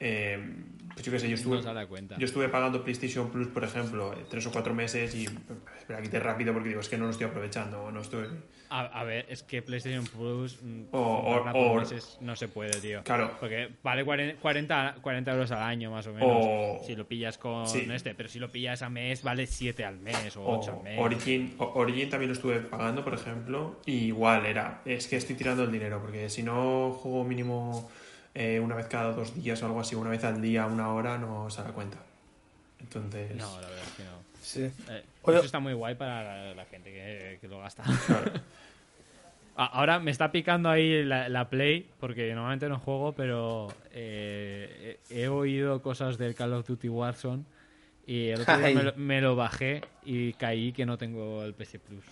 [0.05, 0.39] eh,
[0.93, 4.47] pues yo qué sé, yo estuve, No yo pagando PlayStation Plus, por ejemplo, eh, tres
[4.47, 5.27] o cuatro meses y
[5.89, 8.29] me la quité rápido porque digo, es que no lo estoy aprovechando, no estoy...
[8.71, 13.03] A, a ver, es que PlayStation Plus mm, O- o- meses no se puede, tío.
[13.03, 13.33] Claro.
[13.41, 16.29] Porque vale 40, 40, 40 euros al año, más o menos.
[16.31, 17.89] O- si lo pillas con Sí.
[17.93, 20.83] este, pero si lo pillas a mes, vale 7 al mes o 8 O al
[20.85, 21.01] mes.
[21.01, 25.65] Origin, Origin también lo estuve pagando, por ejemplo, y igual era, es que estoy tirando
[25.65, 27.91] el dinero, porque si no juego mínimo
[28.35, 31.18] eh, una vez cada dos días o algo así, una vez al día, una hora,
[31.18, 31.99] no se da cuenta.
[32.80, 34.11] Entonces, No, la verdad es que no.
[34.43, 34.62] Sí.
[34.91, 37.82] Eh, Oye- eso está muy guay para la, la gente que, que lo gasta.
[38.07, 38.30] claro.
[39.57, 45.20] Ahora me está picando ahí la, la Play, porque normalmente no juego, pero eh, he,
[45.22, 47.45] he oído cosas del Call of Duty Warzone
[48.05, 51.55] y el otro día me lo, me lo bajé y caí que no tengo el
[51.55, 52.05] PC Plus.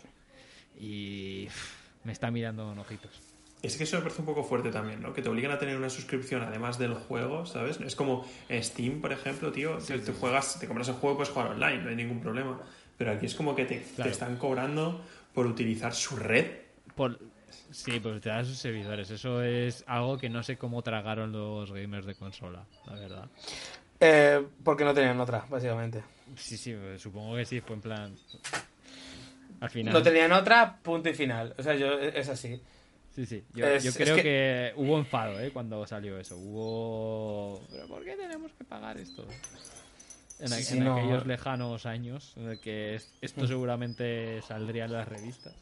[0.78, 1.48] Y
[2.04, 3.10] me está mirando con ojitos.
[3.62, 5.12] Es que eso me parece un poco fuerte también, ¿no?
[5.12, 7.78] Que te obligan a tener una suscripción además del juego, ¿sabes?
[7.80, 11.52] Es como Steam, por ejemplo, tío, te, te juegas, te compras el juego, puedes jugar
[11.52, 12.60] online, no hay ningún problema.
[12.98, 15.00] Pero aquí es como que te, te están cobrando
[15.32, 16.46] por utilizar su red.
[16.96, 17.18] Por,
[17.70, 19.10] sí, pues te dan sus servidores.
[19.10, 23.28] Eso es algo que no sé cómo tragaron los gamers de consola, la verdad.
[24.00, 26.02] Eh, porque no tenían otra, básicamente.
[26.36, 28.16] Sí, sí, supongo que sí, fue en plan.
[29.60, 29.94] Al final.
[29.94, 31.54] No tenían otra, punto y final.
[31.56, 32.60] O sea, yo es así.
[33.14, 33.44] Sí, sí.
[33.54, 34.72] Yo, Es- yo es creo que- que...
[34.76, 35.50] hubo enfado, ¿eh?
[35.52, 36.36] Cuando salió eso.
[36.36, 37.62] Hubo.
[37.70, 39.26] ¿Pero por qué tenemos que pagar esto?
[40.40, 40.96] En, Sí, a- sí, en no.
[40.96, 45.54] aquellos lejanos años en el que es- esto seguramente saldría en las revistas.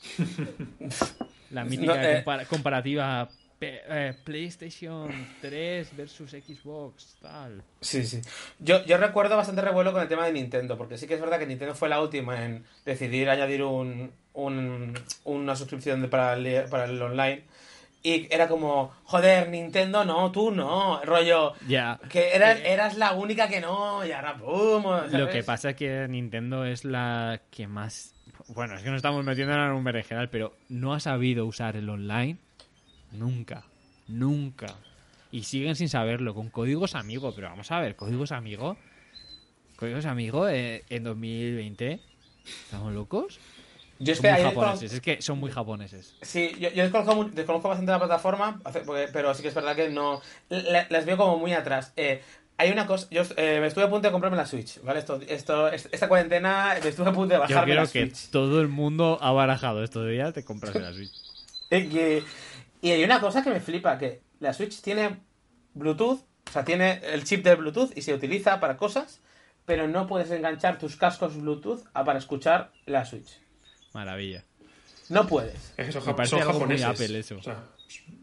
[1.50, 2.14] La mítica No, eh.
[2.24, 3.28] compara- comparativa
[3.62, 7.62] eh, PlayStation 3 versus Xbox, tal.
[7.80, 8.20] Sí, sí.
[8.58, 11.38] Yo, yo recuerdo bastante revuelo con el tema de Nintendo, porque sí que es verdad
[11.38, 14.94] que Nintendo fue la última en decidir añadir un, un-
[15.24, 17.42] una suscripción para, el, para el online.
[18.02, 21.52] Y era como, joder, Nintendo no, tú no, rollo.
[21.68, 22.00] Ya.
[22.08, 24.82] Que eras, Eh, eras la única que no, y ahora pum.
[24.84, 25.12] ¿sabes?
[25.12, 28.14] Lo que pasa es que Nintendo es la que más.
[28.48, 31.90] Bueno, es que nos estamos metiendo en un berenjenal, pero no ha sabido usar el
[31.90, 32.38] online
[33.12, 33.64] nunca.
[34.08, 34.74] Nunca.
[35.32, 37.32] Y siguen sin saberlo, con códigos amigo.
[37.34, 38.76] Pero vamos a ver, códigos amigo.
[39.76, 42.00] Códigos amigo eh, en 2020.
[42.64, 43.38] ¿Estamos locos?
[43.98, 46.14] Yo es Son que muy japoneses, es que son muy japoneses.
[46.22, 48.58] Sí, yo, yo desconozco, desconozco bastante la plataforma,
[49.12, 50.22] pero sí que es verdad que no.
[50.48, 51.92] la- las veo como muy atrás.
[51.96, 52.22] Eh,
[52.56, 53.06] hay una cosa.
[53.10, 55.00] Yo eh, me estuve a punto de comprarme la Switch, ¿vale?
[55.00, 58.14] Esto, esto, es- esta cuarentena me estuve a punto de Yo bajarme la creo que
[58.14, 58.30] Switch.
[58.30, 61.12] todo el mundo ha barajado estos días de comprarse la Switch.
[61.72, 62.24] Eh, que-
[62.80, 65.18] y hay una cosa que me flipa, que la Switch tiene
[65.74, 69.20] Bluetooth, o sea, tiene el chip de Bluetooth y se utiliza para cosas,
[69.66, 73.38] pero no puedes enganchar tus cascos Bluetooth a- para escuchar la Switch.
[73.92, 74.44] Maravilla.
[75.08, 75.74] No puedes.
[75.76, 76.82] Es que son, Me ja- parece son algo muy.
[76.82, 77.36] Apple eso.
[77.38, 77.64] O sea,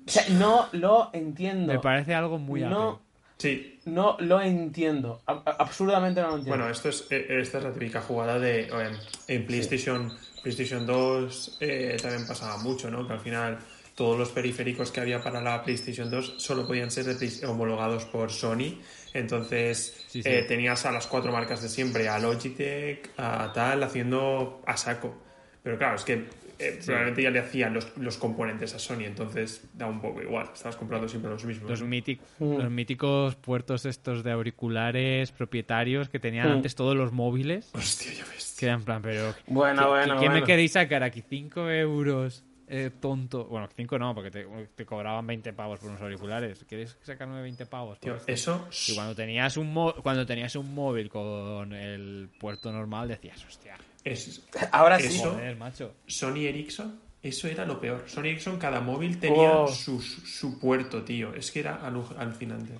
[0.08, 1.74] O sea, no lo entiendo.
[1.74, 3.04] Me parece algo muy no, Apple.
[3.38, 3.80] sí.
[3.86, 5.22] no lo entiendo.
[5.28, 6.58] A- absurdamente no lo entiendo.
[6.58, 8.62] Bueno, esto es, eh, esta es la típica jugada de.
[8.62, 8.98] eh,
[9.28, 10.10] en PlayStation,
[10.42, 13.06] PlayStation 2 eh, también pasaba mucho, ¿no?
[13.06, 13.60] Que al final
[13.98, 17.08] todos los periféricos que había para la PlayStation 2 solo podían ser
[17.48, 18.78] homologados por Sony.
[19.14, 20.30] Entonces Sí, sí.
[20.30, 25.18] eh, tenías a las cuatro marcas de siempre, a Logitech, a tal, haciendo a saco.
[25.64, 26.26] Pero claro, es que
[26.60, 30.48] eh, probablemente ya le hacían los, los componentes a Sony, entonces da un poco igual.
[30.54, 31.68] Estabas comprando siempre los mismos.
[31.70, 32.58] Los, mític- Mm.
[32.58, 36.54] los míticos puertos estos de auriculares propietarios que tenían Mm.
[36.54, 37.72] antes todos los móviles.
[37.74, 38.56] Hostia, ya ves.
[38.60, 39.34] Que eran en plan, pero...
[39.48, 41.22] Bueno, ¿qué- bueno, ¿Qué me queréis sacar aquí?
[41.24, 42.44] ¿5 euros?
[42.70, 43.46] Eh, tonto.
[43.46, 44.46] Bueno, 5 no, porque te,
[44.76, 46.66] te cobraban 20 pavos por unos auriculares.
[46.68, 47.98] ¿Quieres sacarme 20 pavos?
[48.00, 48.68] Tío, esto?
[48.70, 48.92] eso.
[48.92, 53.78] Y cuando tenías un mo- cuando tenías un móvil con el puerto normal decías, hostia,
[54.04, 54.42] Es,
[54.72, 55.22] Ahora sí.
[55.58, 55.96] Macho.
[56.08, 58.04] Sony Ericsson, eso era lo peor.
[58.08, 59.68] Sony Ericsson, cada móvil tenía Oh.
[59.70, 61.34] su, su puerto, tío.
[61.34, 62.74] Es que era alu- alucinante.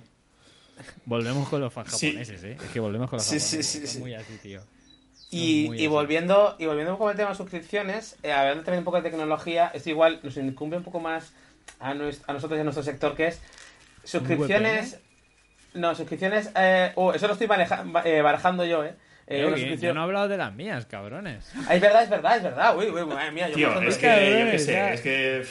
[1.06, 2.08] Volvemos con los fan Sí.
[2.08, 2.56] japoneses, ¿eh?
[2.62, 3.66] Es que volvemos con los Sí, sí, japoneses.
[3.72, 3.98] sí, son sí.
[4.00, 4.60] muy así, tío.
[5.30, 9.10] Y, volviendo y volviendo con el tema de suscripciones, eh, hablando también un poco de
[9.10, 11.32] tecnología, esto igual nos incumbe un poco más
[11.80, 13.40] a, nues- a nosotros y a nuestro sector, que es
[14.04, 15.00] suscripciones...
[15.74, 16.50] No, suscripciones...
[16.56, 17.46] Eh, oh, eso lo estoy
[18.04, 18.94] eh, barajando yo, ¿eh?
[19.26, 21.52] Eh, Eh, una que suscripción- Yo no he hablado de las mías, cabrones.
[21.68, 22.78] Ah, es verdad, es verdad, es verdad.
[22.78, 23.48] Uy, uy, madre mía.
[23.50, 24.06] Yo Tío, es que
[24.46, 24.92] yo qué sé, ya.
[24.94, 25.44] es que.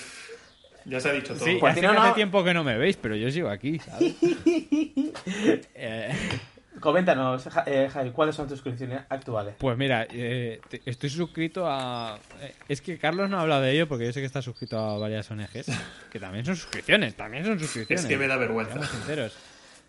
[0.86, 1.46] Ya se ha dicho todo.
[1.46, 2.14] Sí, Pues hace, no, que hace no.
[2.16, 4.16] tiempo que no me veis, pero yo sigo aquí, ¿sabes?
[5.76, 6.16] Eh,
[6.80, 9.56] Coméntanos, eh, Javi, ¿cuáles son tus suscripciones actuales?
[9.58, 12.20] pues mira, eh, estoy suscrito a...
[12.42, 14.78] eh, es que Carlos no ha hablado de ello porque yo sé que está suscrito
[14.78, 15.68] a varias ONGs,
[16.12, 18.04] que también son suscripciones, también son suscripciones.
[18.04, 18.84] Es que me da vergüenza.
[18.86, 19.36] Sinceros.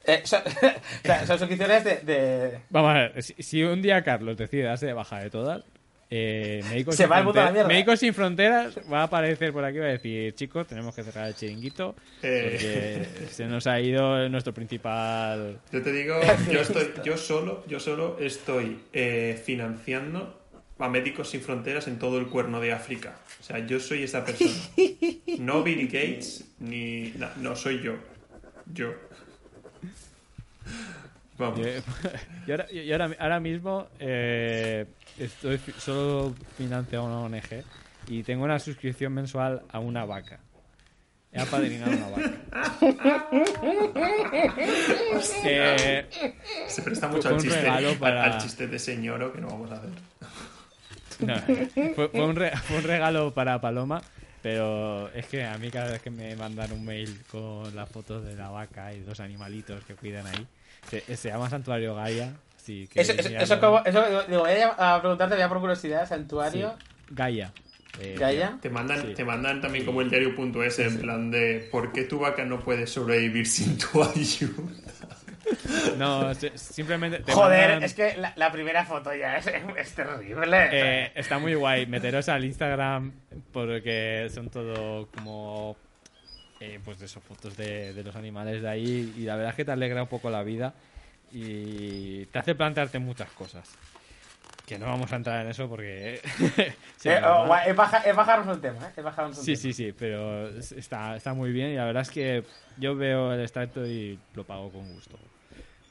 [0.05, 1.97] Eh, son, o sea, son suscripciones de...
[1.99, 5.65] de- Vamos a ver, si, si un día Carlos decide darse de baja de todas,
[6.11, 7.69] eh, Médicos, Se sin va el mundo a la Fronteras- mierda.
[7.69, 11.03] Médicos Sin Fronteras va a aparecer por aquí y va a decir, chicos, tenemos que
[11.05, 13.07] cerrar el chiringuito Eh.
[13.11, 15.59] porque se nos ha ido nuestro principal...
[15.73, 20.35] Yo te digo, yo estoy, yo solo, yo solo estoy eh, financiando
[20.79, 23.17] a Médicos Sin Fronteras en todo el cuerno de África.
[23.41, 24.51] O sea, yo soy esa persona.
[25.41, 27.13] No Bill Gates, ni...
[27.19, 27.95] No, no, soy yo.
[28.73, 28.93] Yo.
[31.39, 31.61] Vamos.
[31.61, 31.67] Yo,
[32.47, 34.87] yo ahora, yo ahora, ahora mismo eh,
[35.19, 37.65] estoy solo financiado a una ONG
[38.09, 40.41] y tengo una suscripción mensual a una vaca.
[41.31, 43.29] He apadrinado una vaca.
[45.45, 46.07] Eh,
[46.69, 49.75] Se presta mucho al chiste, al- para- al chiste de señoro que no vamos a
[49.75, 49.91] hacer.
[51.21, 51.35] no,
[51.95, 54.01] fue, fue un re- fue un regalo para Paloma,
[54.49, 58.25] pero es que a mí cada vez que me mandan un mail con las fotos
[58.25, 60.47] de la vaca y los animalitos que cuidan ahí,
[60.91, 62.33] se, se llama Santuario Gaia.
[62.57, 66.09] Sí, que Eso, eso, eso, como- eso digo, voy a a preguntarte ya por curiosidad,
[66.09, 66.75] Santuario,
[67.11, 67.53] Gaia.
[68.01, 68.59] Eh, Gaia.
[68.63, 69.15] Te mandan, Sí.
[69.15, 72.87] te mandan también como el diario.es en plan de ¿por qué tu vaca no puede
[72.87, 74.63] sobrevivir sin tu ayuda?
[75.97, 77.21] No, si- simplemente.
[77.21, 80.69] te Joder, mandan- es que la, la primera foto ya es, es terrible.
[80.73, 81.87] eh, está muy guay.
[81.87, 83.13] Meteros al Instagram
[83.53, 85.77] porque son todo como.
[86.61, 89.15] eh, pues eso, fotos de, de los animales de ahí.
[89.17, 90.75] Y la verdad es que te alegra un poco la vida.
[91.33, 93.69] y te hace plantearte muchas cosas.
[94.67, 96.21] Que no vamos a entrar en eso porque...
[96.99, 98.91] sí, Eh, la oh, guay, es, baja- es bajarnos un tema, ¿eh?
[98.99, 99.63] Es bajarnos un Sí, tema.
[99.63, 102.45] sí, sí, pero es- está, está muy bien y la verdad es que
[102.77, 105.19] yo veo el extracto y lo pago con gusto.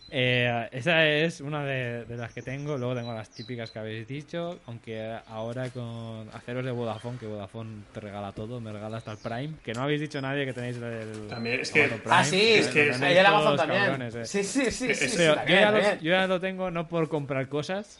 [0.09, 4.07] Eh, esa es una de, de las que tengo, luego tengo las típicas que habéis
[4.07, 9.11] dicho, aunque ahora con haceros de Vodafone, que Vodafone te regala todo, me regala hasta
[9.11, 11.27] el Prime, que no habéis dicho nadie que tenéis el...
[11.27, 13.81] También, es que- Amazon Prime, Ah, sí, Es que- ahí el Amazon todos también.
[13.83, 14.25] cabrones, eh.
[14.25, 14.95] Sí, sí, sí.
[14.95, 15.99] sí, yo, ya lo, también.
[15.99, 17.99] yo ya lo tengo no por comprar cosas,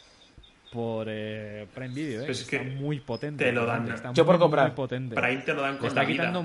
[0.72, 3.44] por eh, Prime Video, eh, Pero es que está muy potente.
[3.44, 3.90] te lo dan.
[3.90, 4.66] está Yo por muy, comprar.
[4.68, 5.14] muy potente.
[5.14, 6.22] Prime te lo dan con está la vida.
[6.24, 6.42] quitando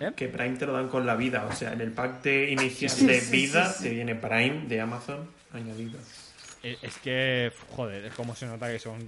[0.00, 0.16] mucho...
[0.16, 1.46] Que Prime te lo dan con la vida.
[1.50, 3.84] O sea, en el pack de inicial Sí, de sí, vida sí, sí.
[3.84, 5.98] te viene Prime de Amazon añadido.
[6.62, 8.98] Eh, Es que, joder, es como se nota que son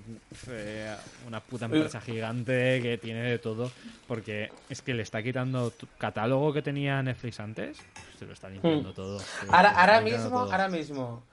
[0.49, 0.95] eh,
[1.27, 3.71] una puta empresa gigante que tiene de todo.
[4.07, 7.79] Porque es que le está quitando tu catálogo que tenía Netflix antes.
[8.19, 9.19] Se lo está limpiando todo.
[9.19, 10.53] se lo Ahora, mismo, todo.
[10.53, 11.25] ahora mismo,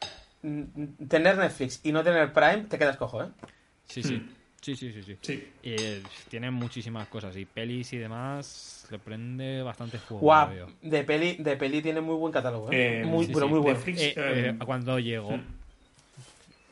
[1.08, 3.28] tener Netflix y no tener Prime, te quedas cojo, ¿eh?
[3.88, 4.16] Sí, sí.
[4.16, 4.30] Hmm.
[4.68, 5.18] Sí, sí, sí, sí.
[5.22, 5.47] Sí.
[5.63, 7.38] Y eh, tiene muchísimas cosas.
[7.38, 8.86] Y pelis y demás.
[8.91, 10.20] Le prende bastante juego.
[10.20, 10.49] Guau,
[10.82, 12.99] de peli, de peli tiene muy buen catálogo, ¿eh?
[12.99, 13.51] Eh, muy, sí, pero sí.
[13.53, 13.78] muy bueno.
[13.78, 15.39] Netflix, Eh, eh, eh, cuando llegó.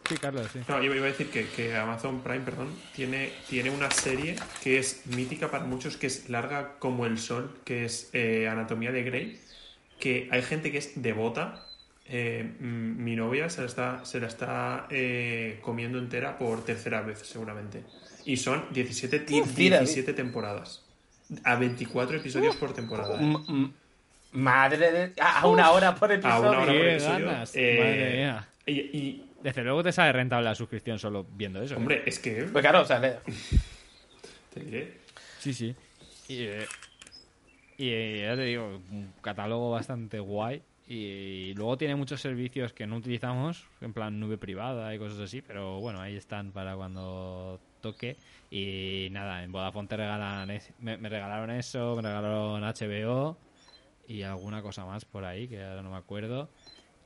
[0.09, 0.59] Sí, Carlos, sí.
[0.67, 4.77] No, yo iba a decir que, que Amazon Prime, perdón, tiene, tiene una serie que
[4.77, 9.03] es mítica para muchos, que es larga como el sol, que es eh, Anatomía de
[9.03, 9.39] Grey,
[10.01, 11.65] que hay gente que es devota.
[12.07, 17.19] Eh, mi novia se la está, se la está eh, comiendo entera por tercera vez,
[17.19, 17.83] seguramente.
[18.25, 20.83] Y son 17, ti- Mentira, 17 temporadas.
[21.43, 23.15] A 24 episodios por temporada.
[23.19, 23.23] ¿eh?
[23.23, 23.69] M- m-
[24.33, 25.13] Madre de...
[25.21, 26.35] A a una hora por episodio.
[26.35, 27.25] A una hora por Qué episodio.
[27.25, 28.47] ganas, Eh, madre mía.
[28.67, 31.73] Y, y, Desde luego te sale rentable la suscripción solo viendo eso.
[31.73, 31.77] ¿eh?
[31.77, 32.43] hombre, es que...
[32.51, 33.17] Pues claro, o sea, le-
[34.53, 34.97] te diré.
[35.39, 35.75] Sí, sí.
[36.27, 36.65] Y, eh,
[37.77, 40.61] y, eh, ya te digo, un catálogo bastante guay.
[40.88, 45.41] Y, luego tiene muchos servicios que no utilizamos, en plan nube privada y cosas así,
[45.41, 48.17] pero bueno, ahí están para cuando toque.
[48.51, 53.38] Y nada, en Vodafone te regalan, es- me, me regalaron eso, me regalaron HBO
[54.07, 56.49] y alguna cosa más por ahí que ahora no me acuerdo.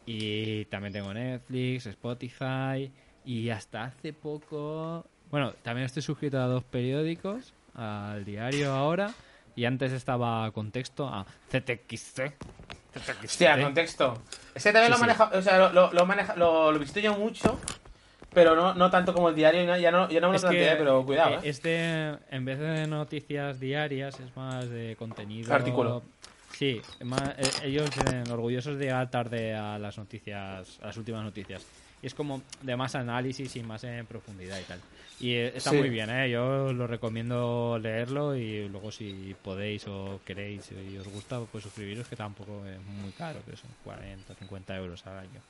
[0.06, 2.92] Y también tengo Netflix, Spotify
[3.24, 5.06] y hasta hace poco...
[5.30, 9.14] Bueno, también estoy suscrito a dos periódicos, al diario ahora
[9.56, 12.34] y antes estaba Contexto a CTXC.
[13.24, 14.22] Hostia, contexto.
[14.56, 15.02] Ese también Sí, lo sí.
[15.02, 17.60] maneja, o sea, lo, lo, maneja, lo, lo visito yo mucho,
[18.34, 21.06] pero no, no tanto como el diario, ya no, ya no, me lo planteé, pero
[21.06, 21.50] cuidado, eh, ¿eh?
[21.50, 25.54] es de- en vez de noticias diarias, es más de contenido.
[25.54, 26.04] Artículo.
[26.58, 31.24] Sí, más- eh, ellos vienen orgullosos de llegar tarde a las noticias, a las últimas
[31.24, 31.64] noticias.
[32.02, 34.80] Y es como de más análisis y más en profundidad y tal.
[35.20, 35.78] Y eh, está Sí.
[35.78, 36.30] muy bien, ¿eh?
[36.30, 42.08] Yo lo recomiendo leerlo y luego si podéis o queréis y os gusta, pues suscribiros,
[42.08, 45.42] que tampoco es muy caro, que son 40, 50 euros al año.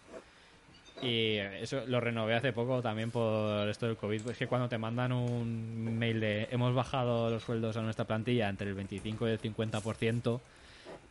[1.02, 4.30] Y eso lo renové hace poco también por esto del COVID.
[4.32, 8.50] Es que cuando te mandan un mail de hemos bajado los sueldos a nuestra plantilla
[8.50, 10.42] entre el 25 y el 50%,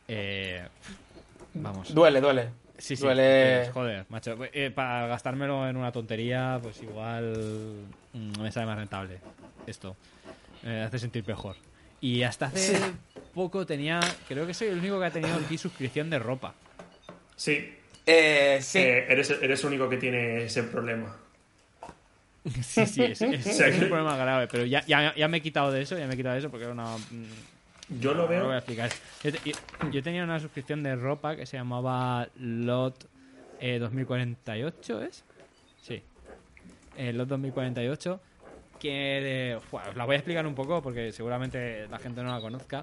[0.09, 0.67] eh,
[1.55, 1.95] vamos.
[1.95, 2.49] Duele, duele.
[2.79, 3.03] Sí, sí.
[3.03, 3.65] duele.
[3.65, 4.37] eh, joder, macho.
[4.53, 9.19] Eh, para gastármelo en una tontería, pues igual mm, me sale más rentable
[9.67, 9.97] esto.
[10.63, 11.57] Me hace sentir mejor.
[12.01, 12.83] Y hasta hace Sí.
[13.35, 16.55] poco tenía, creo que soy el único que ha tenido aquí suscripción de ropa.
[17.37, 17.75] Sí,
[18.07, 18.79] Eh, sí.
[18.79, 21.17] eh, eres, eres el único que tiene ese problema.
[22.63, 25.43] Sí, sí, es, es- es que- un problema grave, pero ya, ya, ya me he
[25.43, 26.97] quitado de eso, ya me he quitado de eso porque era una...
[28.01, 28.45] Yo lo no veo.
[28.47, 28.91] voy a explicar.
[29.25, 33.09] Yo, te- yo- yo tenía una suscripción de ropa que se llamaba Lot
[33.61, 35.25] eh, 2048, ¿es?
[35.83, 36.03] Sí.
[36.97, 38.21] Eh, Lot 2048,
[38.79, 39.51] que...
[39.53, 42.83] eh, os la voy a explicar un poco porque seguramente la gente no la conozca.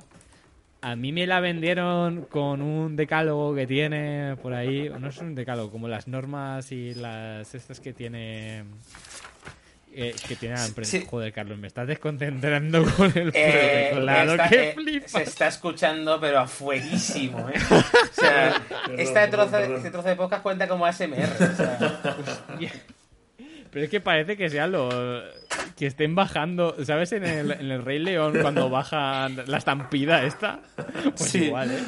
[0.81, 5.33] A mí me la vendieron con un decálogo que tiene por ahí, no es un
[5.33, 8.65] decálogo, como las normas y las estas que tiene
[9.95, 10.91] eh, que tiene la empresa.
[10.91, 11.05] Sí.
[11.09, 15.07] Joder, Carlos, me estás desconcentrando con el Eh, claro está- que eh, flipa.
[15.07, 17.53] se está escuchando, pero a fueguísimo, ¿eh?
[17.71, 19.75] O sea, Perdón, este, perdón, trozo, perdón.
[19.77, 21.23] este trozo de podcast cuenta como ASMR.
[21.23, 21.77] O sea,
[23.71, 24.89] Pero es que parece que sea lo
[25.77, 27.11] que estén bajando, ¿sabes?
[27.11, 30.59] En el, en el Rey León cuando bajan la estampida esta.
[31.17, 31.45] Pues Sí.
[31.45, 31.79] igual, ¿eh?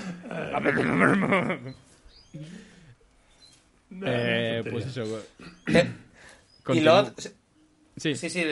[4.04, 4.72] Eh, tontería.
[4.72, 5.04] pues eso.
[5.68, 7.12] eh, y Continúo.
[7.98, 8.46] Sí, sí, sí,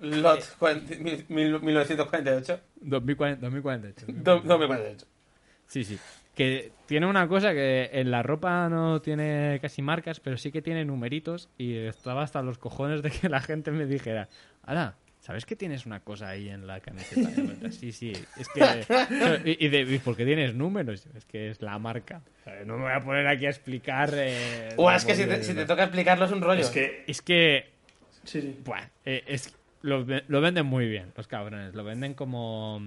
[0.00, 2.60] Lot, cuarenta- mil- mil- 1948.
[2.80, 4.06] 2040, 2048.
[4.08, 5.06] Do- 2048.
[5.66, 5.98] Sí, sí.
[6.34, 10.62] Que tiene una cosa que en la ropa no tiene casi marcas, pero sí que
[10.62, 14.28] tiene numeritos y estaba hasta los cojones de que la gente me dijera,
[14.62, 14.94] ¡Hala!
[15.20, 17.28] ¿Sabes que tienes una cosa ahí en la camiseta?
[17.72, 18.12] Sí, sí.
[18.38, 18.62] Es que.
[19.44, 21.06] ¿Y, y de, ¿y por qué tienes números?
[21.16, 22.22] Es que es la marca.
[22.44, 24.10] Sea, No me voy a poner aquí a explicar.
[24.14, 26.60] eh, O la es que si te, si toca explicarlo es un rollo.
[26.60, 27.04] Es que.
[27.08, 27.66] Es que.
[28.24, 28.58] Sí, sí.
[28.64, 31.74] Buah, eh, es, lo, lo venden muy bien, los cabrones.
[31.74, 32.80] Lo venden como.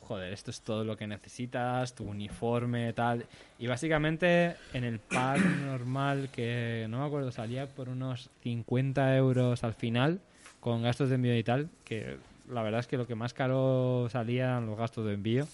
[0.00, 3.26] Joder, esto es todo lo que necesitas, tu uniforme, tal.
[3.58, 9.64] Y básicamente en el pack normal, que no me acuerdo, salía por unos 50 euros
[9.64, 10.20] al final,
[10.60, 11.68] con gastos de envío y tal.
[11.84, 12.16] Que
[12.48, 15.46] la verdad es que lo que más caro salían los gastos de envío.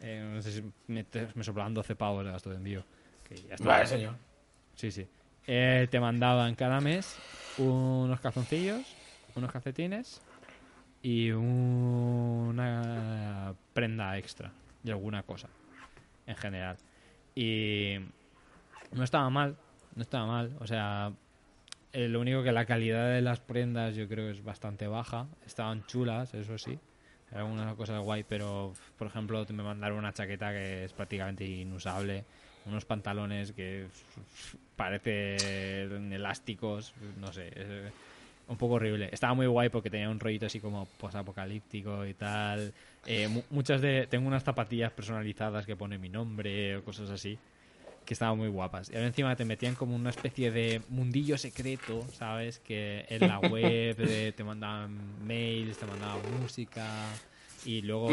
[0.00, 1.04] Eh, no sé si me,
[1.34, 2.84] me soplaban 12 pavos de gasto de envío.
[3.28, 3.68] Que ya está.
[3.68, 4.14] Vale, señor.
[4.76, 5.06] Sí, sí.
[5.46, 7.18] Eh, te mandaban cada mes
[7.56, 8.96] unos calzoncillos,
[9.34, 10.22] unos calcetines
[11.02, 12.74] y una
[13.72, 14.52] prenda extra
[14.84, 15.48] y alguna cosa
[16.26, 16.76] en general.
[17.34, 17.96] Y
[18.92, 19.56] no estaba mal,
[19.94, 20.56] no estaba mal.
[20.60, 21.12] O sea,
[21.92, 25.26] eh, lo único que la calidad de las prendas yo creo es bastante baja.
[25.46, 26.78] Estaban chulas, eso sí.
[27.32, 32.26] Algunas cosas guay, pero por ejemplo me mandaron una chaqueta que es prácticamente inusable,
[32.64, 33.88] unos pantalones que
[34.76, 37.92] parecen elásticos, no sé, es
[38.46, 39.08] un poco horrible.
[39.12, 42.74] Estaba muy guay porque tenía un rollito así como posapocalíptico y tal.
[43.04, 47.40] Eh, mu- muchas de tengo unas zapatillas personalizadas que pone mi nombre o cosas así
[48.04, 48.90] que estaban muy guapas.
[48.90, 52.58] Y ahora encima te metían como una especie de mundillo secreto, ¿sabes?
[52.60, 57.22] Que en la web eh, te mandaban mails, te mandaban música.
[57.64, 58.08] Y luego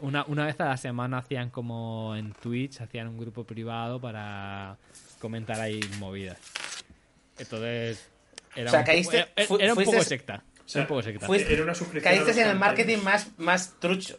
[0.00, 4.76] una, una vez a la semana hacían como en Twitch, hacían un grupo privado para
[5.20, 6.38] comentar ahí movidas.
[7.38, 8.08] Entonces,
[8.54, 10.44] era O sea, un, poco, caíste- era, era un poco secta.
[10.64, 11.26] sea, era un poco secta.
[11.26, 12.14] fuiste- Era una suscripción.
[12.14, 14.16] Caíste en el marketing más, más trucho.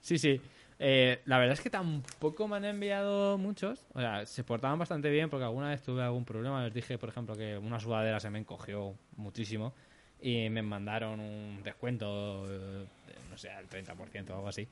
[0.00, 0.40] Sí, sí.
[0.78, 3.84] Eh, la verdad es que tampoco me han enviado muchos.
[3.94, 6.64] O sea, se portaban bastante bien porque alguna vez tuve algún problema.
[6.64, 9.74] Les dije, por ejemplo, que una sudadera se me encogió muchísimo
[10.22, 12.86] y me mandaron un descuento, eh,
[13.28, 14.66] no sé, al 30% o algo así.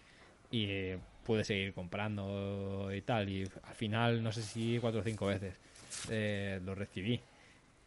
[0.53, 0.92] Y
[1.24, 3.28] pude seguir comprando y tal.
[3.28, 5.55] Y al final, no sé si cuatro o cinco veces
[6.09, 7.20] eh, lo recibí.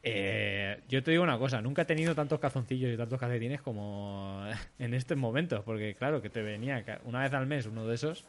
[0.06, 4.46] Eh, yo te digo una cosa, nunca he tenido tantos calzoncillos y tantos calcetines como
[4.80, 8.26] en estos momentos, porque claro, que te venía una vez al mes uno de esos.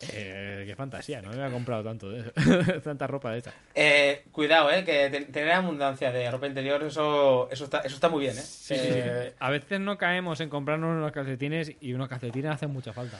[0.00, 2.32] Eh, qué fantasía, no me había comprado tanto de eso,
[2.84, 3.54] tanta ropa de esta.
[3.74, 8.08] Eh, cuidado, eh, que te- tener abundancia de ropa interior, eso, eso, está, eso está
[8.08, 8.42] muy bien, eh.
[8.42, 9.00] Sí, sí, sí.
[9.00, 13.18] Eh, A veces no caemos en comprarnos unos calcetines y unos calcetines hacen mucha falta.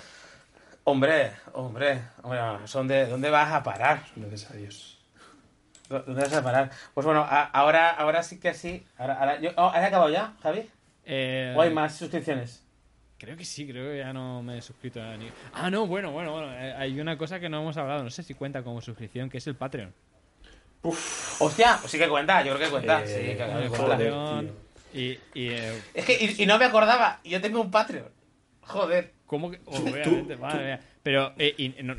[0.85, 4.03] Hombre, hombre, hombre, son de, ¿dónde vas a parar?
[4.17, 4.99] Necesarios.
[5.89, 6.71] ¿Dónde vas a parar?
[6.95, 8.87] Pues bueno, a- ahora, ahora sí que sí.
[8.99, 10.69] Ahora, ahora, yo, oh, ¿Has acabado ya, Javi?
[11.05, 12.66] Eh, ¿O hay más suscripciones?
[13.19, 15.27] Creo que sí, creo que ya no me he suscrito a ni...
[15.55, 16.53] Ah, no, bueno, bueno, bueno.
[16.53, 19.39] eh, hay una cosa que no hemos hablado, no sé si cuenta como suscripción, que
[19.39, 19.93] es el Patreon.
[21.39, 23.03] Hostia, pues sí que cuenta, yo creo que cuenta.
[23.03, 23.89] Eh, sí, que El joder, cuenta.
[23.89, 24.53] Patreon.
[24.93, 28.09] Y, y eh, Es que, y, y no me acordaba, yo tengo un Patreon.
[28.61, 29.13] Joder.
[29.27, 29.61] ¿Cómo que?
[29.65, 30.81] Obviamente, madre mía.
[31.03, 31.97] Pero, eh, y, no-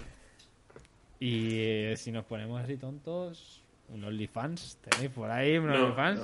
[1.19, 6.19] y, eh, si nos ponemos así tontos, un OnlyFans, ¿tenéis por ahí un No, OnlyFans?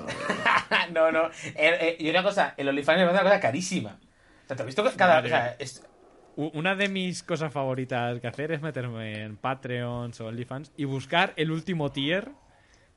[0.92, 1.24] no, no.
[1.24, 1.30] no.
[2.00, 4.00] Y una cosa, el OnlyFans me parece una cosa carísima.
[4.44, 5.20] O sea, ¿te has visto que cada...
[5.22, 5.84] O sea, es-
[6.36, 11.34] Una de mis cosas favoritas que hacer es meterme en Patreon o OnlyFans y buscar
[11.36, 12.30] el último tier,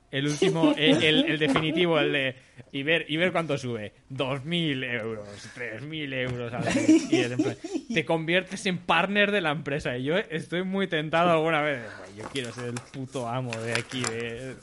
[0.09, 2.35] el último, el, el- el definitivo, el de.
[2.71, 3.93] Y ver, y ver cuánto sube.
[4.09, 7.11] 2.000 euros, 3.000 euros al mes.
[7.11, 7.57] Y plan,
[7.93, 9.95] te conviertes en partner de la empresa.
[9.97, 11.81] Y yo estoy muy tentado alguna vez.
[11.83, 14.01] de, "Guay, Yo quiero ser el puto amo de aquí.
[14.01, 14.55] De...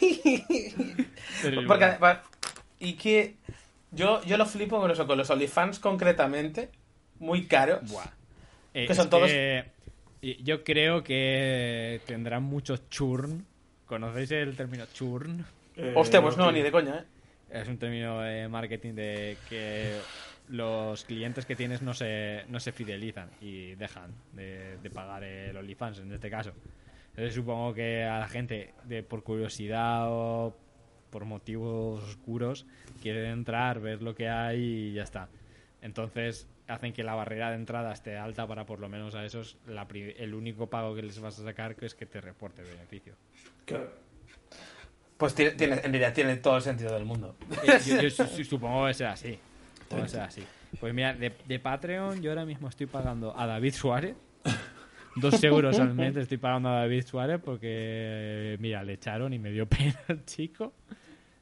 [1.66, 1.86] Porque,
[2.80, 3.36] y que
[3.92, 6.70] yo, yo lo flipo con eso, con los OnlyFans concretamente,
[7.18, 7.90] muy caros.
[7.90, 8.06] Buah.
[8.74, 9.64] Eh, Que son es todos- que,
[10.42, 13.46] yo creo que tendrán mucho churn.
[13.86, 15.44] ¿Conocéis el término churn?
[15.76, 17.04] Eh, Hostia, pues no, ni de coña, ¿eh?
[17.60, 19.96] Es un término de marketing de que
[20.48, 25.56] los clientes que tienes no se, no se fidelizan y dejan de, de pagar el
[25.56, 26.52] OnlyFans en este caso.
[27.10, 30.54] Entonces supongo que a la gente, de por curiosidad o
[31.10, 32.66] por motivos oscuros,
[33.02, 35.28] quieren entrar, ver lo que hay y ya está.
[35.82, 39.56] Entonces hacen que la barrera de entrada esté alta para por lo menos a esos
[39.66, 42.62] la pri- el único pago que les vas a sacar que es que te reporte
[42.62, 43.14] el beneficio.
[43.64, 43.90] Claro.
[45.16, 47.36] Pues tiene, tiene- en realidad tiene todo el sentido del mundo.
[47.64, 49.38] Eh, yo, yo su- su- supongo que sea así.
[49.82, 50.44] Supongo que sea así.
[50.78, 54.14] Pues mira, de, de Patreon yo ahora mismo estoy pagando a David Suárez.
[55.20, 59.38] Dos euros al mes le estoy pagando a David Suárez porque, mira, le echaron y
[59.38, 60.72] me dio pena el chico.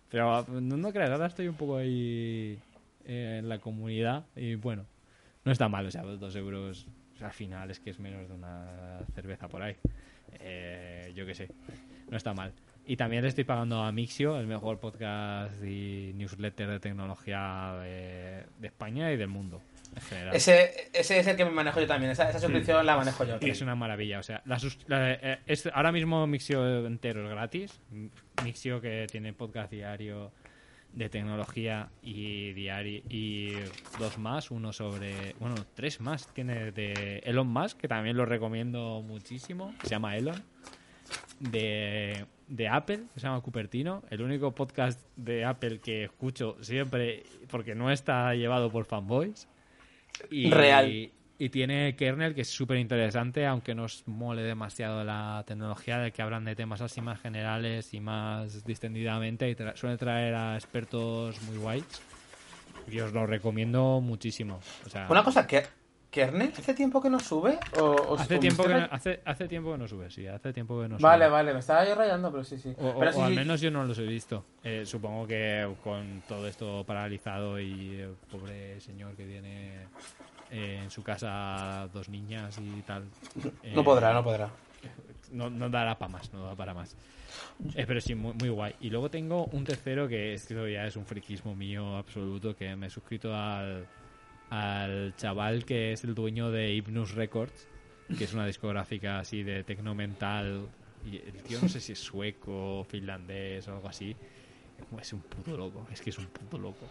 [0.08, 2.58] Pero no, no creas, ahora estoy un poco ahí
[3.04, 4.86] eh, en la comunidad y bueno,
[5.44, 6.86] no está mal, o sea, dos euros
[7.20, 9.76] al final es que es menos de una cerveza por ahí.
[10.40, 11.48] Eh, yo qué sé,
[12.10, 12.52] no está mal.
[12.86, 18.44] Y también le estoy pagando a Mixio, el mejor podcast y newsletter de tecnología de,
[18.60, 19.60] de España y del mundo.
[20.34, 22.10] Ese, ese es el que me manejo yo también.
[22.12, 23.38] Esa, esa suscripción la manejo yo.
[23.40, 24.18] Y es una maravilla.
[24.18, 27.80] O sea, la sus- la- eh, es, ahora mismo Mixio entero es gratis.
[28.44, 30.32] Mixio que tiene podcast diario
[30.92, 33.52] de tecnología y diario y
[33.98, 39.02] dos más, uno sobre, bueno, tres más tiene de Elon Musk que también lo recomiendo
[39.02, 39.74] muchísimo.
[39.82, 40.42] Se llama Elon
[41.40, 47.24] de, de Apple, que se llama Cupertino, el único podcast de Apple que escucho siempre
[47.50, 49.48] porque no está llevado por fanboys.
[50.30, 51.10] Y, Real.
[51.38, 56.10] Y tiene Kernel, que es súper interesante, aunque no os mole demasiado la tecnología, de
[56.10, 60.54] que hablan de temas así más generales y más distendidamente, y tra- suele traer a
[60.54, 61.84] expertos muy guays.
[62.90, 64.60] Y os lo recomiendo muchísimo.
[64.86, 65.64] O sea, Una cosa, que
[66.16, 67.58] ¿Kernel hace tiempo que no sube?
[67.78, 70.80] ¿O, o- hace tiempo, que, estoy hace, hace tiempo que no sube, sí, hace tiempo
[70.80, 71.30] que no Vale, sube.
[71.30, 72.72] vale, me estaba yo rayando, pero sí, sí.
[72.80, 73.34] O, o- pero o sí, al sí.
[73.34, 74.42] menos yo no los he visto.
[74.64, 79.88] Eh, supongo que con todo esto paralizado y el pobre señor que tiene
[80.50, 83.04] eh, en su casa dos niñas y tal.
[83.62, 84.48] eh, No podrá, no podrá.
[85.32, 86.96] No, no dará para más, no da para más.
[87.74, 88.74] Eh, pero sí, muy, muy guay.
[88.80, 92.86] Y luego tengo un tercero que esto ya es un friquismo mío absoluto, que me
[92.86, 93.86] he suscrito al,
[94.50, 97.68] al chaval que es el dueño de Hypnus Records,
[98.16, 100.66] que es una discográfica así de tecno mental.
[101.04, 104.16] Y el tío no sé si es sueco, finlandés o algo así.
[105.00, 106.86] Es un puto loco, es que es un puto loco.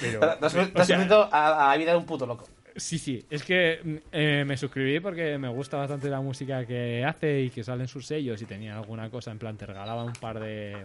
[0.00, 2.26] Pero, Te has, te o has sea, suscrito a, a la vida de un puto
[2.26, 2.48] loco.
[2.76, 7.42] Sí, sí, es que eh, me suscribí porque me gusta bastante la música que hace
[7.42, 10.38] y que salen sus sellos y tenía alguna cosa en plan, te regalaba un par
[10.38, 10.84] de,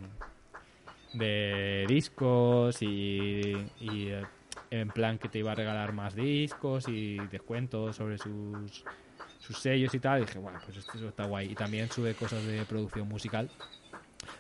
[1.13, 4.23] de discos y, y, eh,
[4.79, 8.83] en plan que te iba a regalar más discos y descuentos sobre sus,
[9.39, 10.21] sus sellos y tal.
[10.21, 11.51] Y dije, bueno, pues esto está guay.
[11.51, 13.49] Y también sube cosas de producción musical.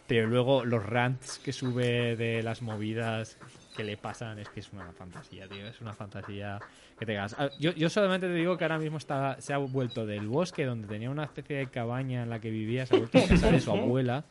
[0.07, 3.37] Pero luego los rants que sube de las movidas
[3.75, 5.67] que le pasan es que es una fantasía, tío.
[5.67, 6.59] Es una fantasía
[6.97, 7.35] que te hagas.
[7.37, 10.65] Ah, Yo, yo solamente te digo que ahora mismo está, se ha vuelto del bosque
[10.65, 13.51] donde tenía una especie de cabaña en la que vivía, se ha vuelto a casa
[13.51, 14.23] de su abuela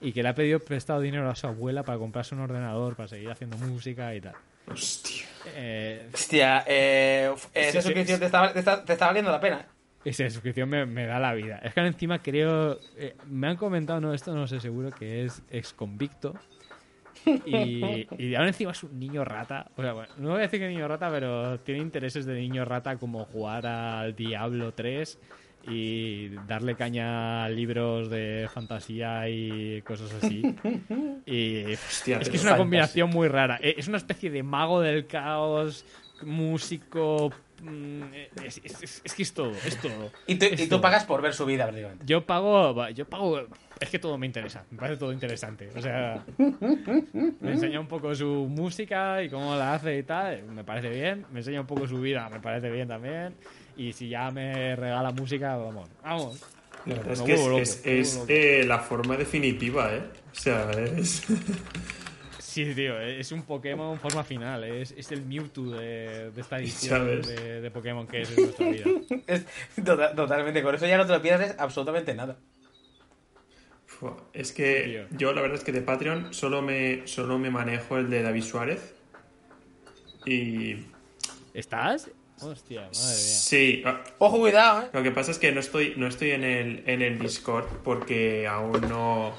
[0.00, 3.08] y que le ha pedido prestado dinero a su abuela para comprarse un ordenador, para
[3.08, 4.34] seguir haciendo música y tal.
[4.66, 5.26] Hostia.
[5.54, 8.20] Eh, Hostia, eh, esa Sí, suscripción sí.
[8.20, 9.66] te, está, te, está, te está valiendo la pena.
[10.04, 11.58] esa suscripción me, me da la vida.
[11.62, 12.78] Es que ahora encima creo.
[12.96, 16.34] eh, me han comentado, no, esto no sé seguro, que es ex convicto.
[17.26, 19.70] Y, y ahora encima es un niño rata.
[19.76, 22.64] O sea, bueno, no voy a decir que niño rata, pero tiene intereses de niño
[22.64, 25.18] rata como jugar al Diablo 3
[25.64, 30.42] y darle caña a libros de fantasía y cosas así.
[31.26, 33.58] Y Hostia, es que es una combinación muy rara.
[33.62, 35.84] Eh, Es una especie de mago del caos,
[36.22, 37.30] músico.
[37.62, 38.02] mm,
[38.44, 40.10] Es, es- es- es que es todo, es todo.
[40.26, 40.80] Y tú, y tú todo.
[40.80, 42.04] pagas por ver su vida, prácticamente.
[42.06, 43.40] Yo pago, yo pago,
[43.80, 45.68] es que todo me interesa, me parece todo interesante.
[45.76, 46.24] O sea,
[47.40, 51.24] me enseña un poco su música y cómo la hace y tal, me parece bien.
[51.32, 53.34] Me enseña un poco su vida, me parece bien también.
[53.76, 56.40] Y si ya me regala música, vamos, vamos.
[56.84, 60.02] La verdad es que es, loco, eh, la forma definitiva, ¿eh?
[60.30, 61.24] O sea, es...
[62.38, 67.22] Sí, tío, es un Pokémon forma final, es, es el Mewtwo de, de esta edición
[67.22, 68.84] de, de Pokémon que es en nuestra vida.
[69.26, 69.46] Es
[69.82, 72.36] tota- totalmente, con eso ya no te lo pierdes absolutamente nada.
[74.34, 75.18] Es que Tío.
[75.18, 78.42] yo la verdad es que de Patreon solo me, solo me manejo el de David
[78.42, 78.94] Suárez.
[80.26, 80.76] Y
[81.54, 82.10] ¿Estás?
[82.44, 83.14] Hostia, madre mía.
[83.14, 84.86] sí, ah, Ojo, cuidado, eh.
[84.92, 88.46] lo que pasa es que no estoy, no estoy en, el, en el Discord porque
[88.46, 89.34] aún no...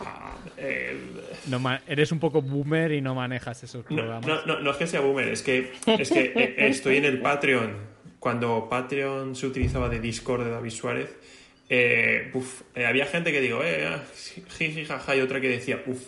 [0.00, 4.26] ah, el- No eres un poco boomer y no manejas esos programas.
[4.26, 7.20] no, no, no es que sea boomer, es que, es que eh, estoy en el
[7.20, 7.92] Patreon.
[8.18, 11.10] Cuando Patreon se utilizaba de Discord de David Suárez,
[11.68, 14.00] eh, uf, eh, había gente que digo, eh, ah,
[14.58, 16.02] jiji, jaja, y otra que decía, uff.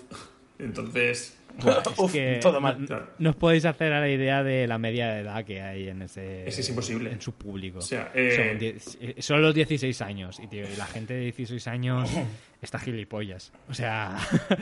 [0.61, 1.37] Entonces,
[1.99, 2.87] Uf, que todo mal.
[3.19, 6.03] no- os podéis hacer a la idea de la media de edad que hay en
[6.03, 6.47] ese.
[6.49, 7.13] Es que es imposible.
[7.13, 7.79] En su público.
[7.79, 10.41] O sea, eh, son, eh, son los 16 años.
[10.43, 12.11] Y, tío, y la gente de 16 años
[12.63, 13.53] está gilipollas.
[13.69, 14.17] O sea,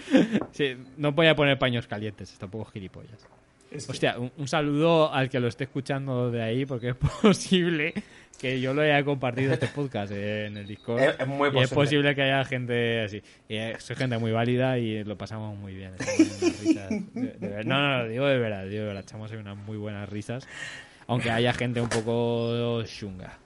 [0.53, 3.27] sí, no voy a poner paños calientes, está un poco gilipollas.
[3.71, 6.97] es que- Hostia, un, un saludo al que lo esté escuchando de ahí, porque es
[6.97, 7.95] posible
[8.41, 11.01] que yo lo haya compartido este podcast eh, en el Discord.
[11.01, 11.75] Es- es muy Y es posible.
[11.75, 13.23] posible que haya gente así.
[13.49, 15.93] Y soy gente muy válida y lo pasamos muy bien.
[15.97, 19.03] De- no, no, no, digo de verdad, digo de verdad.
[19.03, 20.47] Echamos unas muy buenas risas.
[21.07, 23.39] Aunque haya gente un poco chunga.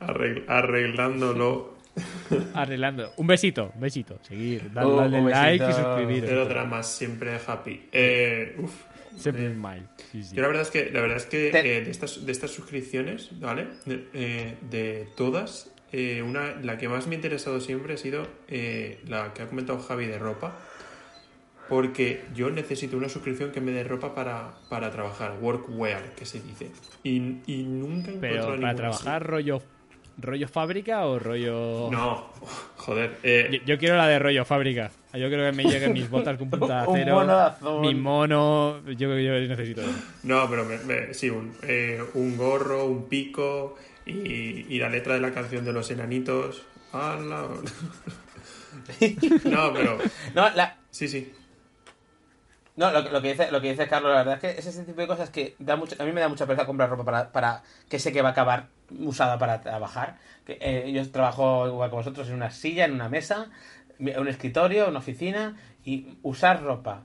[0.00, 1.72] arregl- arreglándolo.
[2.54, 3.12] Arreglando.
[3.18, 4.18] Un besito, un besito.
[4.22, 6.30] Seguir, darle like y suscribiros.
[6.30, 7.82] Pero dramas, siempre happy.
[7.92, 8.72] Eh, uf.
[9.16, 9.82] Siempre smile.
[10.10, 10.34] Sí, sí.
[10.36, 12.50] Yo la verdad es que, la verdad es que Te- eh, de, estas, de estas
[12.50, 13.66] suscripciones, ¿vale?
[13.86, 18.26] De, eh, de todas, eh, una, la que más me ha interesado siempre ha sido
[18.48, 20.56] eh, la que ha comentado Javi de ropa.
[21.68, 26.40] Porque yo necesito una suscripción que me dé ropa para, para trabajar, workwear, que se
[26.40, 26.70] dice.
[27.02, 29.62] Y, y nunca he Pero para ninguna trabajar rollo
[30.18, 31.86] rollo fábrica o rollo...
[31.86, 31.96] así.
[31.96, 32.30] No,
[32.76, 33.16] joder.
[33.22, 34.90] eh, Yo, yo quiero la de rollo fábrica.
[35.14, 37.14] Yo creo que me lleguen mis botas con punta de Un acero.
[37.16, 37.80] mono azul.
[37.80, 38.80] Mi mono.
[38.86, 39.90] Yo, yo necesito eso.
[40.22, 44.10] No, pero me- me- sí, un, eh, un gorro, un pico y,
[44.74, 46.62] y la letra de la canción de los enanitos.
[46.92, 47.48] ¡Hala!
[49.44, 49.98] No, pero
[50.34, 51.32] No, la, sí, sí.
[52.74, 54.66] No, lo, que- lo que dice, lo que dice Carlos, la verdad es que es
[54.66, 57.04] ese tipo de cosas que da mucho, a mí me da mucha pereza comprar ropa
[57.04, 60.16] para, para que sé que va a acabar usada para trabajar.
[60.46, 63.50] Que, eh, yo trabajo igual que vosotros en una silla, en una mesa,
[63.98, 67.04] un escritorio, una oficina y usar ropa,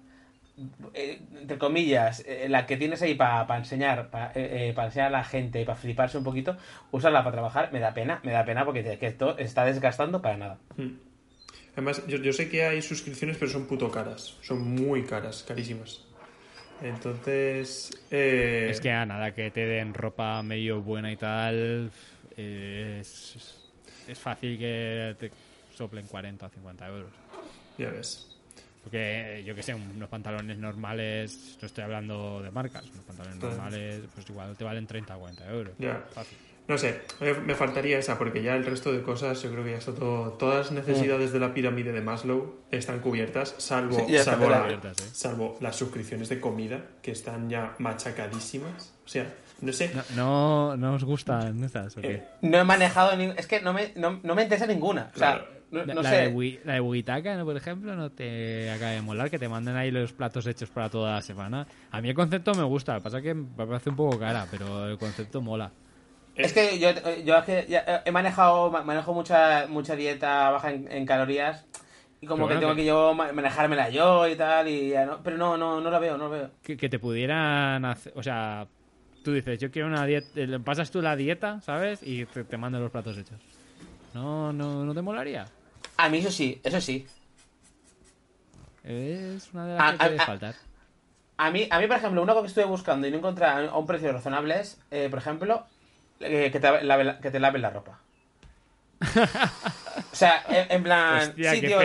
[0.94, 5.62] eh, entre comillas, eh, la que tienes ahí para enseñar, para enseñar a la gente
[5.62, 6.58] y para fliparse un poquito,
[6.92, 10.22] usarla para trabajar me da pena, me da pena porque dices que esto está desgastando
[10.22, 10.58] para nada.
[11.74, 14.36] Además, yo, yo sé que hay suscripciones, pero son puto caras.
[14.42, 16.04] Son muy caras, carísimas.
[16.82, 17.92] Entonces.
[18.12, 21.92] eh, Es que a nada que te den ropa medio buena y tal.
[22.36, 23.70] eh, es,
[24.08, 25.32] es fácil que te
[25.78, 27.12] soplen 40 o 50 euros.
[27.78, 28.28] Ya ves.
[28.84, 34.02] Porque yo que sé, unos pantalones normales, no estoy hablando de marcas, unos pantalones normales,
[34.14, 35.74] pues igual te valen 30 o 40 euros.
[35.78, 36.04] Ya.
[36.14, 36.38] Fácil.
[36.68, 37.00] No sé,
[37.46, 40.32] me, faltaría esa, porque ya el resto de cosas, yo creo que ya está todo.
[40.34, 44.98] Todas las necesidades de la pirámide de Maslow están cubiertas, salvo, Sí, salvo, la- cubiertas,
[45.00, 45.10] ¿eh?
[45.14, 48.94] salvo las suscripciones de comida, que están ya machacadísimas.
[49.06, 49.92] O sea, no sé.
[49.94, 52.12] No, no, no os gustan estas, ¿o qué?
[52.16, 55.12] Eh, No he manejado, ni, es que no me, no, no me interesa ninguna.
[55.16, 55.57] O sea, Claro.
[55.72, 56.16] No, La, no la sé.
[56.22, 57.46] de Wi- la de Wugitaka, ¿no?
[57.46, 60.90] por ejemplo, no te acaba de molar que te manden ahí los platos hechos para
[60.90, 61.68] toda la semana.
[61.92, 64.18] A mí el concepto me gusta, lo que pasa es que me parece un poco
[64.20, 65.72] cara, pero el concepto mola.
[66.36, 66.90] Es que yo,
[67.26, 71.66] yo es que ya he manejado ma- manejo mucha mucha dieta baja en, en calorías
[72.22, 75.22] y como que tengo que- que yo ma- manejármela yo y tal y ya no,
[75.24, 76.52] pero no no no la veo, no la veo.
[76.62, 78.68] Que, que te pudieran hacer, o sea,
[79.24, 82.02] tú dices, yo quiero una dieta, le pasas tú la dieta, ¿sabes?
[82.04, 83.40] Y te, te mandan los platos hechos.
[84.14, 85.46] No, no, no te molaría.
[85.98, 87.06] A mí eso sí, eso sí.
[88.84, 90.26] Es una de las Ah, que puede ah.
[90.26, 90.56] faltar.
[91.40, 93.58] A mí, a mí, por ejemplo, una cosa que estuve buscando y no encontré a
[93.60, 95.66] a un precio razonable es, eh, por ejemplo,
[96.20, 98.00] eh, que, te lave la, que te laven la ropa.
[99.02, 101.80] o sea, en, en plan, Hostia, sitio...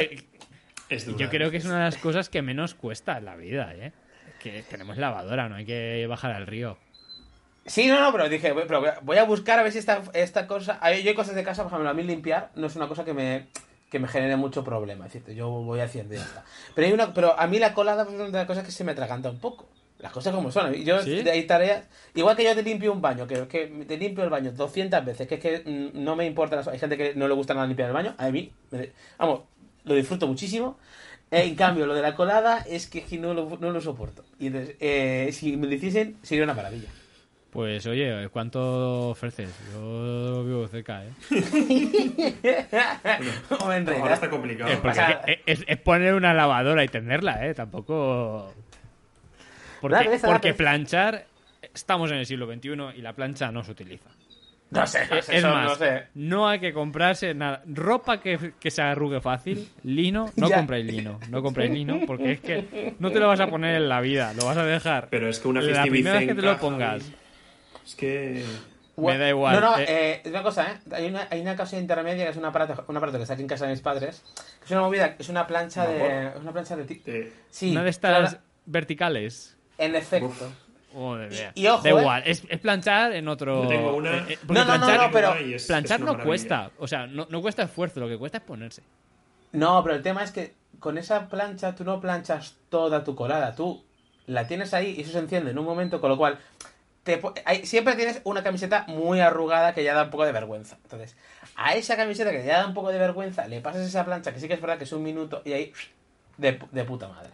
[0.88, 1.06] es.
[1.16, 3.92] Yo creo que es una de las cosas que menos cuesta en la vida, ¿eh?
[4.40, 6.76] Que tenemos lavadora, no hay que bajar al río.
[7.64, 10.02] Sí, no, no, pero dije, voy- pero voy a- a buscar a ver si esta,
[10.14, 10.78] esta cosa.
[10.82, 13.04] hay- Yo hay cosas de casa, por ejemplo, a mí limpiar no es una cosa
[13.04, 13.46] que me,
[13.92, 15.06] que me genere mucho problema.
[15.06, 16.44] Es decir, yo voy haciendo y ya está.
[16.74, 18.84] Pero, hay una, pero a mí la colada es una de las cosas que se
[18.84, 19.68] me atraganta un poco.
[19.98, 20.72] Las cosas como son.
[20.72, 21.18] Yo ¿Sí?
[21.28, 21.84] hay tareas.
[22.14, 25.28] Igual que yo te limpio un baño, que, que te limpio el baño 200 veces,
[25.28, 25.62] que es que
[25.94, 26.56] mm, no me importa.
[26.56, 28.14] las- Hay gente que no le gusta nada limpiar el baño.
[28.16, 29.42] A mí, me- vamos,
[29.84, 30.78] lo disfruto muchísimo.
[31.30, 34.24] En cambio, lo de la colada es que no lo, no lo soporto.
[34.38, 36.88] Y entonces, eh, si me lo hiciesen, sería una maravilla.
[37.52, 39.50] Pues oye, ¿cuánto ofreces?
[39.74, 41.10] Yo vivo cerca, ¿eh?
[43.74, 44.70] En Ahora está complicado.
[45.26, 47.52] Es, es- es poner una lavadora y tenderla, ¿eh?
[47.54, 48.54] Tampoco...
[49.82, 51.26] Porque, pereza, planchar...
[51.74, 54.08] Estamos en el siglo XXI y la plancha no se utiliza.
[54.70, 56.04] No sé, no sé, es eso más, no sé.
[56.14, 57.62] no hay que comprarse nada.
[57.66, 60.56] Ropa que, que se arrugue fácil, lino, no Ya.
[60.56, 61.20] compréis lino.
[61.30, 64.32] No compréis lino porque es que no te lo vas a poner en la vida,
[64.34, 65.08] lo vas a dejar.
[65.10, 67.10] Pero es que una la primera vez que te lo pongas.
[67.84, 68.44] Es que.
[68.96, 69.86] Me da igual, No, no, eh.
[69.88, 70.78] eh, es una cosa, ¿eh?
[70.92, 73.42] Hay una, hay una cosa intermedia que es un aparato, un aparato que está aquí
[73.42, 74.22] en casa de mis padres.
[74.58, 76.26] Que es una movida, es una plancha de.
[76.28, 76.84] Es una plancha de.
[76.84, 79.56] ti- te- Sí, Una de estas claro, verticales.
[79.78, 80.26] En efecto.
[80.26, 80.42] Uf.
[80.92, 81.52] Joder, mira.
[81.54, 82.00] Y- y ojo, da eh.
[82.00, 83.62] igual, es, es planchar en otro.
[83.62, 86.06] Yo tengo una- eh, eh, No, no, no, planchar, no, pero- es- planchar es no
[86.12, 86.26] maravilla.
[86.26, 86.70] cuesta.
[86.78, 88.82] O sea, no, no cuesta esfuerzo, lo que cuesta es ponerse.
[89.52, 93.54] No, pero el tema es que con esa plancha tú no planchas toda tu colada,
[93.54, 93.82] tú
[94.26, 96.38] la tienes ahí y eso se enciende en un momento, con lo cual
[97.02, 100.78] te hay- siempre tienes una camiseta muy arrugada que ya da un poco de vergüenza.
[100.84, 101.16] Entonces,
[101.56, 104.40] a esa camiseta que ya da un poco de vergüenza, le pasas esa plancha, que
[104.40, 105.72] sí que es verdad que es un minuto, y ahí
[106.36, 107.30] de, de puta madre.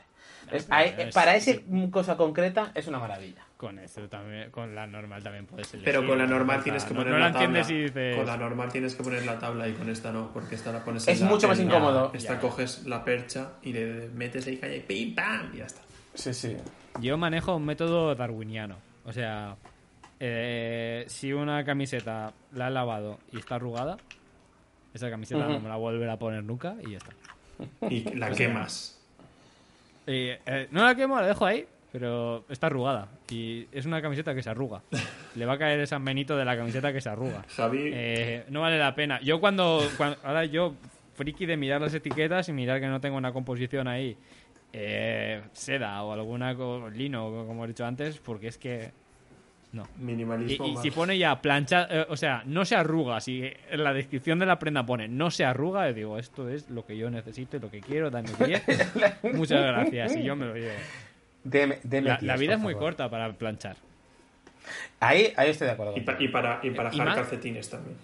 [0.51, 0.69] Entonces,
[1.09, 1.53] es- para esa
[1.91, 3.45] cosa concreta es una maravilla.
[3.59, 5.85] Con esto también, con la normal también puedes elegir.
[5.85, 7.79] Pero con la normal tienes que no- poner no la, la entiendes tabla.
[7.79, 8.17] y dices.
[8.17, 10.83] Con la normal tienes que poner la tabla y con esta no, porque esta la
[10.85, 12.13] pones Es en la- mucho más en la- incómodo.
[12.15, 12.41] Esta Ya.
[12.41, 15.83] coges la percha y le metes ahí caña y pim pam y ya está.
[16.15, 16.57] Sí, sí.
[17.01, 18.77] Yo manejo un método darwiniano.
[19.09, 19.57] O sea,
[20.21, 23.97] eh, si una camiseta la he lavado y está arrugada,
[24.93, 27.13] esa camiseta no me la volveré a poner nunca y ya está.
[27.91, 29.01] Y la quemas.
[30.07, 33.09] Y, eh, no la quemo, la dejo ahí pero está arrugada.
[33.31, 34.83] Y es una camiseta que se arruga.
[35.35, 37.45] Le va a caer ese menito de la camiseta que se arruga.
[37.49, 39.19] Javi, Eh, no vale la pena.
[39.23, 40.75] Yo cuando, cuando- Ahora yo,
[41.15, 44.19] friki de mirar las etiquetas y mirar que no tengo una composición ahí.
[44.73, 46.53] Eh, seda o alguna
[46.93, 48.91] lino, como he dicho antes, porque es que...
[49.71, 49.87] No.
[49.99, 50.67] Y, minimalismo.
[50.67, 50.83] y más.
[50.83, 54.47] si pone ya plancha, eh, o sea, no se arruga, si en la descripción de
[54.47, 57.61] la prenda pone no se arruga, yo digo, esto es lo que yo necesito y
[57.61, 58.63] lo que quiero, dame 10.
[59.35, 60.73] Muchas gracias, y yo me lo llevo.
[61.45, 62.89] Deme, deme La, vida es muy favor.
[62.89, 63.77] corta para planchar.
[65.01, 65.95] Ahí, ahí estoy de acuerdo.
[65.97, 67.97] Y, pa- y para, y para Y jar más- calcetines también.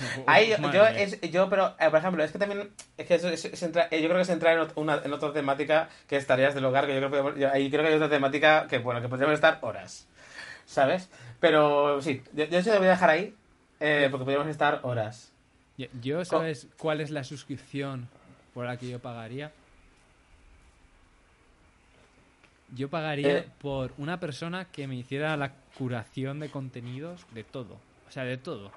[0.26, 1.02] Ahí yo, Madre yo, mía.
[1.02, 3.88] es- yo, pero, eh, por ejemplo, es que también, es que eso es- es entra-
[3.90, 6.64] eh, yo creo que es entrar en, una, en otra temática que es tareas del
[6.64, 9.08] hogar, que yo creo que yo- ahí creo que hay otra temática que, bueno, que
[9.08, 10.06] podríamos estar horas,
[10.66, 11.08] ¿sabes?
[11.40, 13.34] Pero sí, yo, yo eso lo voy a dejar ahí,
[13.80, 15.32] eh, porque podríamos estar horas.
[16.00, 18.08] Yo- ¿sabes cuál es la suscripción
[18.54, 19.50] por la que yo pagaría?
[22.74, 27.78] Yo pagaría por una persona que me hiciera la curación de contenidos de todo.
[28.08, 28.72] O sea, de todo.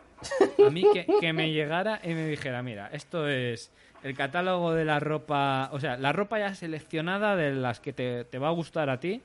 [0.66, 0.84] A mí
[1.20, 3.72] que, me llegara y me dijera, mira, esto es
[4.04, 8.26] el catálogo de la ropa, o sea, la ropa ya seleccionada de las que te,
[8.26, 9.22] te va a gustar a ti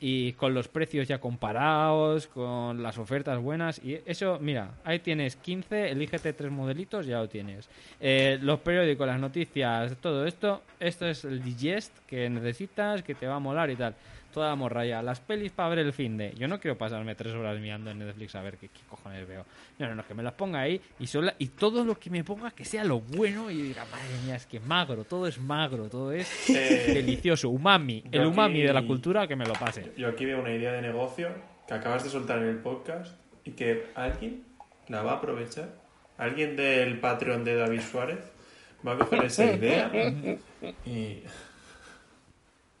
[0.00, 3.80] y con los precios ya comparados, con las ofertas buenas.
[3.84, 7.68] Y eso, mira, ahí tienes 15, elígete tres modelitos, ya lo tienes.
[8.00, 13.26] Eh, los periódicos, las noticias, todo esto, esto es el digest que necesitas, que te
[13.26, 13.94] va a molar y tal.
[14.32, 15.02] Toda la morralla.
[15.02, 16.32] Las pelis para ver el fin de.
[16.36, 19.44] Yo no quiero pasarme tres horas mirando en Netflix a ver qué, qué cojones veo.
[19.78, 22.22] No, no, no, que me las ponga ahí y sola, y todo lo que me
[22.24, 25.88] ponga que sea lo bueno y diga, madre mía, es que magro, todo es magro,
[25.88, 27.48] todo es Eh, delicioso.
[27.50, 29.92] Umami, el umami aquí- de la cultura que me lo pase.
[29.96, 31.28] Yo aquí veo una idea de negocio
[31.66, 34.44] que acabas de soltar en el podcast y que alguien
[34.88, 35.70] la va a aprovechar.
[36.18, 38.18] Alguien del Patreon de David Suárez
[38.86, 39.90] va a coger esa idea
[40.84, 41.22] y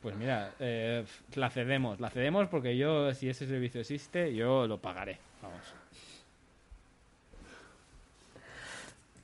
[0.02, 4.78] Pues mira, eh, la cedemos, la cedemos porque yo, si ese servicio existe, yo lo
[4.78, 5.18] pagaré.
[5.42, 5.60] Vamos.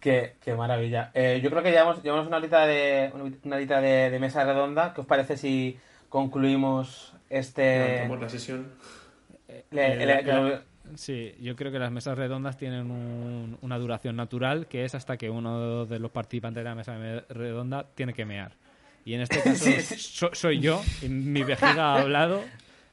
[0.00, 1.10] Qué, qué maravilla.
[1.14, 3.10] Eh, yo creo que llevamos, llevamos una horita de
[3.42, 4.92] una, horita de, de mesa redonda.
[4.94, 7.78] ¿Qué os parece si concluimos este...
[7.78, 8.72] levantamos la sesión.
[9.70, 10.60] le- Eh, le-
[10.94, 15.16] Sí, yo creo que las mesas redondas tienen un- una duración natural que es hasta
[15.16, 18.52] que uno de los participantes de la mesa me- redonda tiene que mear.
[19.06, 19.96] Y en este caso Sí, sí.
[19.98, 22.42] so- soy yo, y mi vejiga ha hablado.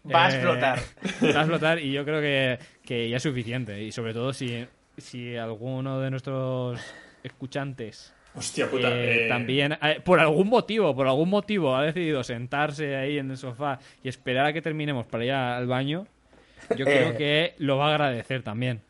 [0.10, 0.80] Va a eh, explotar.
[1.24, 3.82] Va a explotar y yo creo que, que ya es suficiente.
[3.84, 4.66] Y sobre todo si,
[4.98, 6.80] si alguno de nuestros
[7.24, 8.90] escuchantes Hostia puta.
[8.90, 13.32] eh, eh, también, eh, por algún motivo, por algún motivo, ha decidido sentarse ahí en
[13.32, 16.06] el sofá y esperar a que terminemos para ir al baño,
[16.78, 17.16] yo creo Eh.
[17.18, 18.82] que lo va a agradecer también.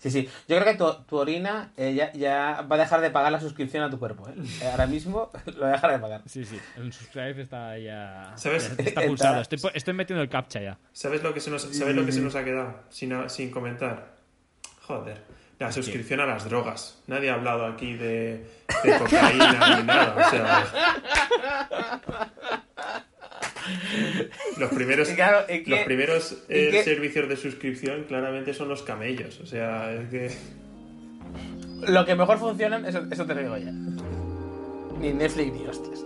[0.00, 0.28] Sí, sí.
[0.48, 3.38] Yo creo que tu, tu orina eh, ya, ya va a dejar de pagar la
[3.40, 4.26] suscripción a tu cuerpo.
[4.30, 4.34] ¿eh?
[4.62, 6.22] Eh, Ahora mismo lo va a dejar de pagar.
[6.26, 8.32] Sí, sí, el subscribe está ya.
[8.36, 8.74] ¿Sabes?
[8.78, 9.42] ya está pulsado.
[9.74, 10.78] Estoy, metiendo el captcha ya.
[10.92, 14.14] ¿Sabes lo que se nos, ¿sabes lo que se nos ha quedado sin comentar?
[14.82, 15.22] Joder.
[15.58, 17.02] La suscripción a las drogas.
[17.06, 18.46] Nadie ha hablado aquí de,
[18.82, 20.26] de cocaína ni nada.
[20.26, 20.64] O sea.
[24.58, 28.82] Los primeros, Y claro, ¿y qué- los primeros eh, servicios de suscripción claramente son los
[28.82, 29.40] camellos.
[29.40, 30.30] O sea, es que.
[31.86, 33.72] Lo que mejor funcionan, eso, eso te lo digo ya.
[35.00, 36.04] Ni Netflix ni hostias.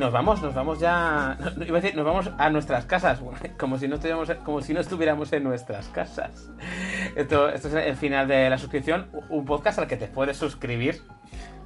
[0.00, 1.36] Nos vamos, nos vamos ya.
[1.64, 3.20] Iba a decir, nos vamos a nuestras casas,
[3.58, 6.50] como si no estuviéramos, como si no estuviéramos en nuestras casas.
[7.14, 11.02] Esto, esto es el final de la suscripción, un podcast al que te puedes suscribir.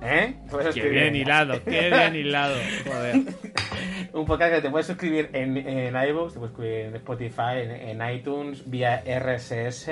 [0.02, 0.34] ¿Eh?
[0.50, 2.56] Puedes Qué bien hilado, qué bien hilado.
[2.84, 3.22] Joder.
[4.12, 7.70] Un podcast que te puedes suscribir en, en iVoox, te puedes suscribir en Spotify, en,
[8.00, 9.88] en iTunes, vía RSS.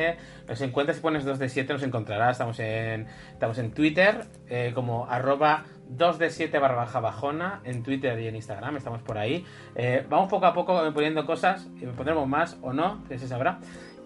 [0.46, 2.32] Nos encuentras si pones 2 de 7 nos encontrarás.
[2.32, 5.64] Estamos en, estamos en Twitter eh, como arroba
[5.96, 9.44] 2 de 7 barra baja bajona, en Twitter y en Instagram, estamos por ahí.
[9.74, 13.58] Eh, vamos poco a poco poniendo cosas, y pondremos más o no, que se sabrá.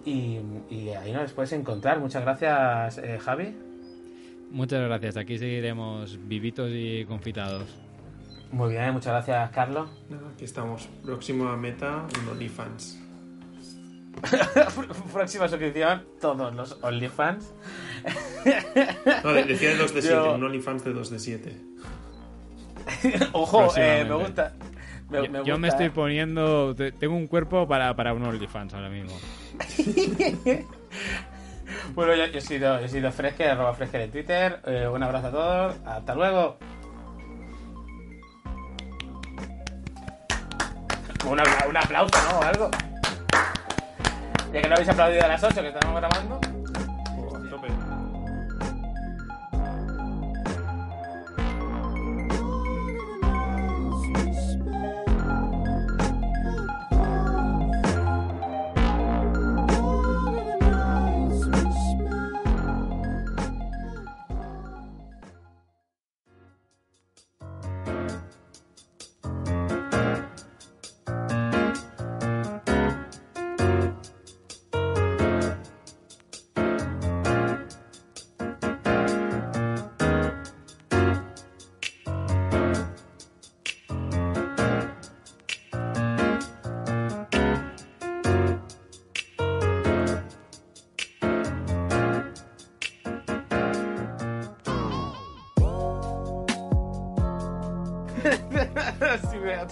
[0.04, 0.40] Y,
[0.70, 1.98] y ahí nos puedes encontrar.
[1.98, 3.56] Muchas gracias, eh, Javi.
[4.50, 5.16] Muchas gracias.
[5.16, 7.76] Aquí seguiremos vivitos y confitados.
[8.52, 9.90] Muy bien, muchas gracias, Carlos.
[10.32, 10.88] Aquí estamos.
[11.04, 13.05] Próxima meta, un OnlyFans.
[15.12, 17.52] Próxima suscripción, todos los OnlyFans.
[19.24, 21.56] No, decía de 2 de 7, Yo- un OnlyFans de 2 de 7.
[23.32, 24.52] Ojo, eh, me gusta.
[25.10, 26.74] Me, Yo, me yo me gusta, estoy poniendo.
[26.74, 29.12] te- Tengo un cuerpo para, para un OnlyFans ahora mismo.
[31.94, 34.60] Bueno, yo, yo he sido, yo he sido Fresque, arroba Fresque de Twitter.
[34.66, 35.74] Eh, un abrazo a todos.
[35.84, 36.58] Hasta luego.
[41.28, 42.38] Un, apla- un aplauso, ¿no?
[42.38, 42.70] O algo.
[44.56, 46.55] Ya que no habéis aplaudido a las 8 que estamos grabando.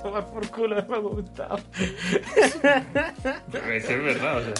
[0.05, 1.59] Tomar por culo, me ha gustado.
[3.53, 4.55] Es que es verdad, o sea.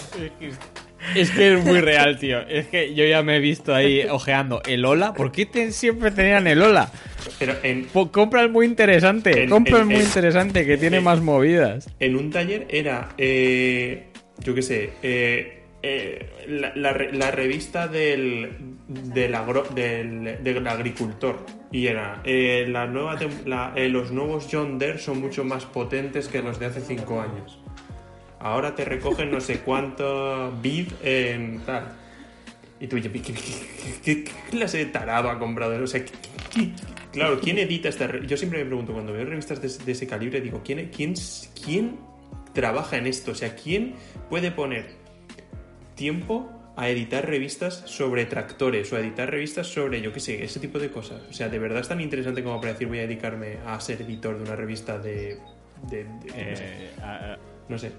[1.15, 2.41] Es que es muy real, tío.
[2.49, 5.13] Es que yo ya me he visto ahí ojeando el Ola.
[5.13, 6.91] ¿Por qué te- siempre tenían el Ola?
[7.39, 9.47] Pero en, Po- compra el muy interesante.
[9.49, 11.89] Compra el, muy interesante que tiene más movidas.
[12.01, 14.07] en un taller era, eh,
[14.39, 18.51] yo qué sé, eh, eh, la, la re- la revista del,
[18.89, 19.35] del,
[20.67, 21.45] agricultor.
[21.71, 22.87] Y era, eh, la
[23.77, 27.59] eh, los nuevos John Deere son mucho más potentes que los de hace 5 años.
[28.41, 31.93] Ahora te recogen no sé cuánto bid en tal.
[32.81, 33.11] Y tú, ¿qué,
[34.05, 35.83] qué, clase de tarado ha comprado?
[35.83, 36.13] O sea, ¿qué-
[36.55, 36.71] qué-
[37.13, 40.07] claro, ¿quién edita esta re- Yo siempre me pregunto, cuando veo revistas de, de ese
[40.07, 41.15] calibre, digo, ¿quién, quién,
[41.65, 41.97] ¿quién
[42.53, 43.33] trabaja en esto?
[43.33, 43.95] O sea, ¿quién
[44.31, 45.04] puede poner
[45.95, 50.59] tiempo a editar revistas sobre tractores o a editar revistas sobre, yo qué sé, ese
[50.61, 51.23] tipo de cosas?
[51.31, 54.03] O sea, ¿de verdad es tan interesante como para decir voy a dedicarme a ser
[54.03, 55.39] editor de una revista de...
[55.89, 56.09] de- de-
[56.51, 57.39] no sé, Eh, a- a-
[57.69, 57.93] no sé.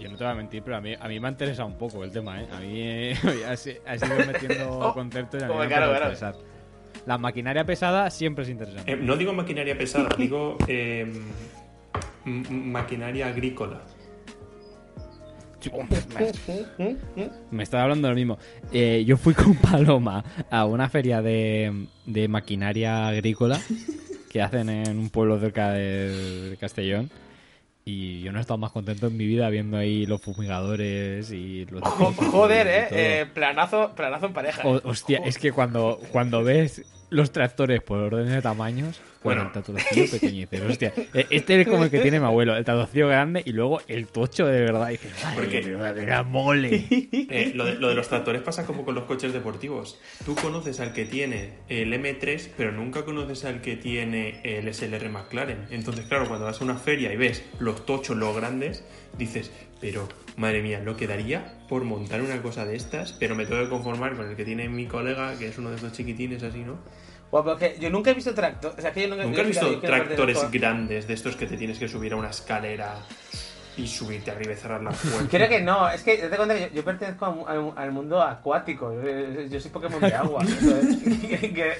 [0.00, 1.76] yo no te voy a mentir, pero a mí, a mí me ha interesado un
[1.76, 2.48] poco el tema, ¿eh?
[2.50, 3.14] A mí eh,
[3.46, 6.38] has, has ido metiendo Oh, conceptos y a mí me claro, claro.
[7.06, 8.90] La maquinaria pesada siempre es interesante.
[8.90, 11.02] Eh, no digo maquinaria pesada, digo eh,
[12.24, 13.82] m- m- maquinaria agrícola.
[17.50, 18.38] Me estaba hablando lo mismo.
[18.72, 23.60] Eh, yo fui con Paloma a una feria de, de maquinaria agrícola
[24.30, 27.10] que hacen en un pueblo cerca de, Castellón.
[27.86, 31.66] Y yo no he estado más contento en mi vida viendo ahí los fumigadores y
[31.66, 31.82] los...
[32.32, 34.66] Joder, y eh, eh, planazo, planazo en pareja.
[34.66, 36.82] O- hostia, es que cuando, cuando ves
[37.14, 39.52] los tractores por orden de tamaños, bueno, Bueno.
[39.58, 40.02] el tatuacillo
[40.50, 43.52] dices, hostia, eh, este es como el que tiene mi abuelo, el tatuacillo grande y
[43.52, 44.88] luego el tocho de verdad.
[44.90, 46.84] Y dices, madre Porque- era mole.
[47.30, 49.98] Eh, lo, de, lo de los tractores pasa como con los coches deportivos.
[50.26, 55.08] Tú conoces al que tiene el M3, pero nunca conoces al que tiene el SLR
[55.08, 55.66] McLaren.
[55.70, 58.84] Entonces, claro, cuando vas a una feria y ves los tochos, los grandes,
[59.16, 59.50] dices,
[59.80, 60.06] pero
[60.36, 64.16] madre mía, lo quedaría por montar una cosa de estas, pero me tengo que conformar
[64.16, 66.78] con el que tiene mi colega, que es uno de estos chiquitines así, ¿no?
[67.30, 68.74] Guapo, que yo nunca he visto tractor.
[68.78, 71.78] O sea, que nunca, ¿Nunca yo- visto quiero tractores grandes de estos que te tienes
[71.78, 72.96] que subir a una escalera
[73.76, 75.28] y subirte arriba y cerrar la puerta?
[75.30, 77.46] Creo que no, es que date cuenta que yo, yo pertenezco
[77.76, 78.92] a al, mundo acuático.
[78.94, 80.44] Yo, yo soy Pokémon de agua.
[81.28, 81.74] que, que,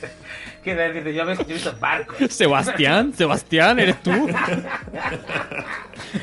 [0.65, 2.16] yo, he visto- yo he visto barcos.
[2.33, 4.11] Sebastián, Sebastián, ¿eres tú?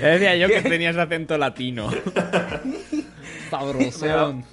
[0.02, 1.90] Ya decía yo que tenías acento latino.
[3.50, 4.44] Sabrosón.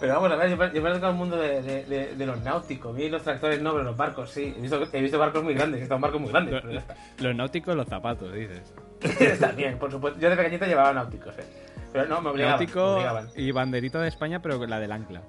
[0.00, 2.40] Pero vamos a ver, yo, per- yo pertenezco al mundo de, de, de- de los
[2.42, 2.94] náuticos.
[2.94, 4.52] Vi los tractores no, pero los barcos sí.
[4.56, 6.60] He visto, he visto barcos muy grandes, he visto barcos muy grandes.
[6.60, 6.96] Pero ya está.
[7.20, 8.72] Los náuticos, los zapatos, dices.
[9.20, 10.18] Está bien, por supuesto.
[10.20, 11.44] Yo de pequeñito llevaba náuticos, eh.
[11.92, 12.58] Pero no, me obligaban.
[12.58, 13.28] me Náutico obligaban.
[13.36, 15.22] y banderita de España, pero la del ancla.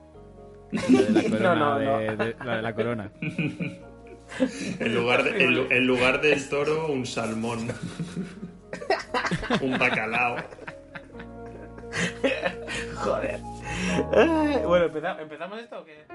[0.71, 1.55] La de la corona.
[1.55, 1.97] No, no, no.
[1.99, 3.11] de- de- la de la corona.
[4.79, 7.67] En lugar, de- en, lu- en lugar del toro, un salmón.
[9.61, 10.37] un bacalao.
[12.95, 13.39] Joder.
[14.65, 16.05] Bueno, ¿empeza- ¿empezamos esto o qué?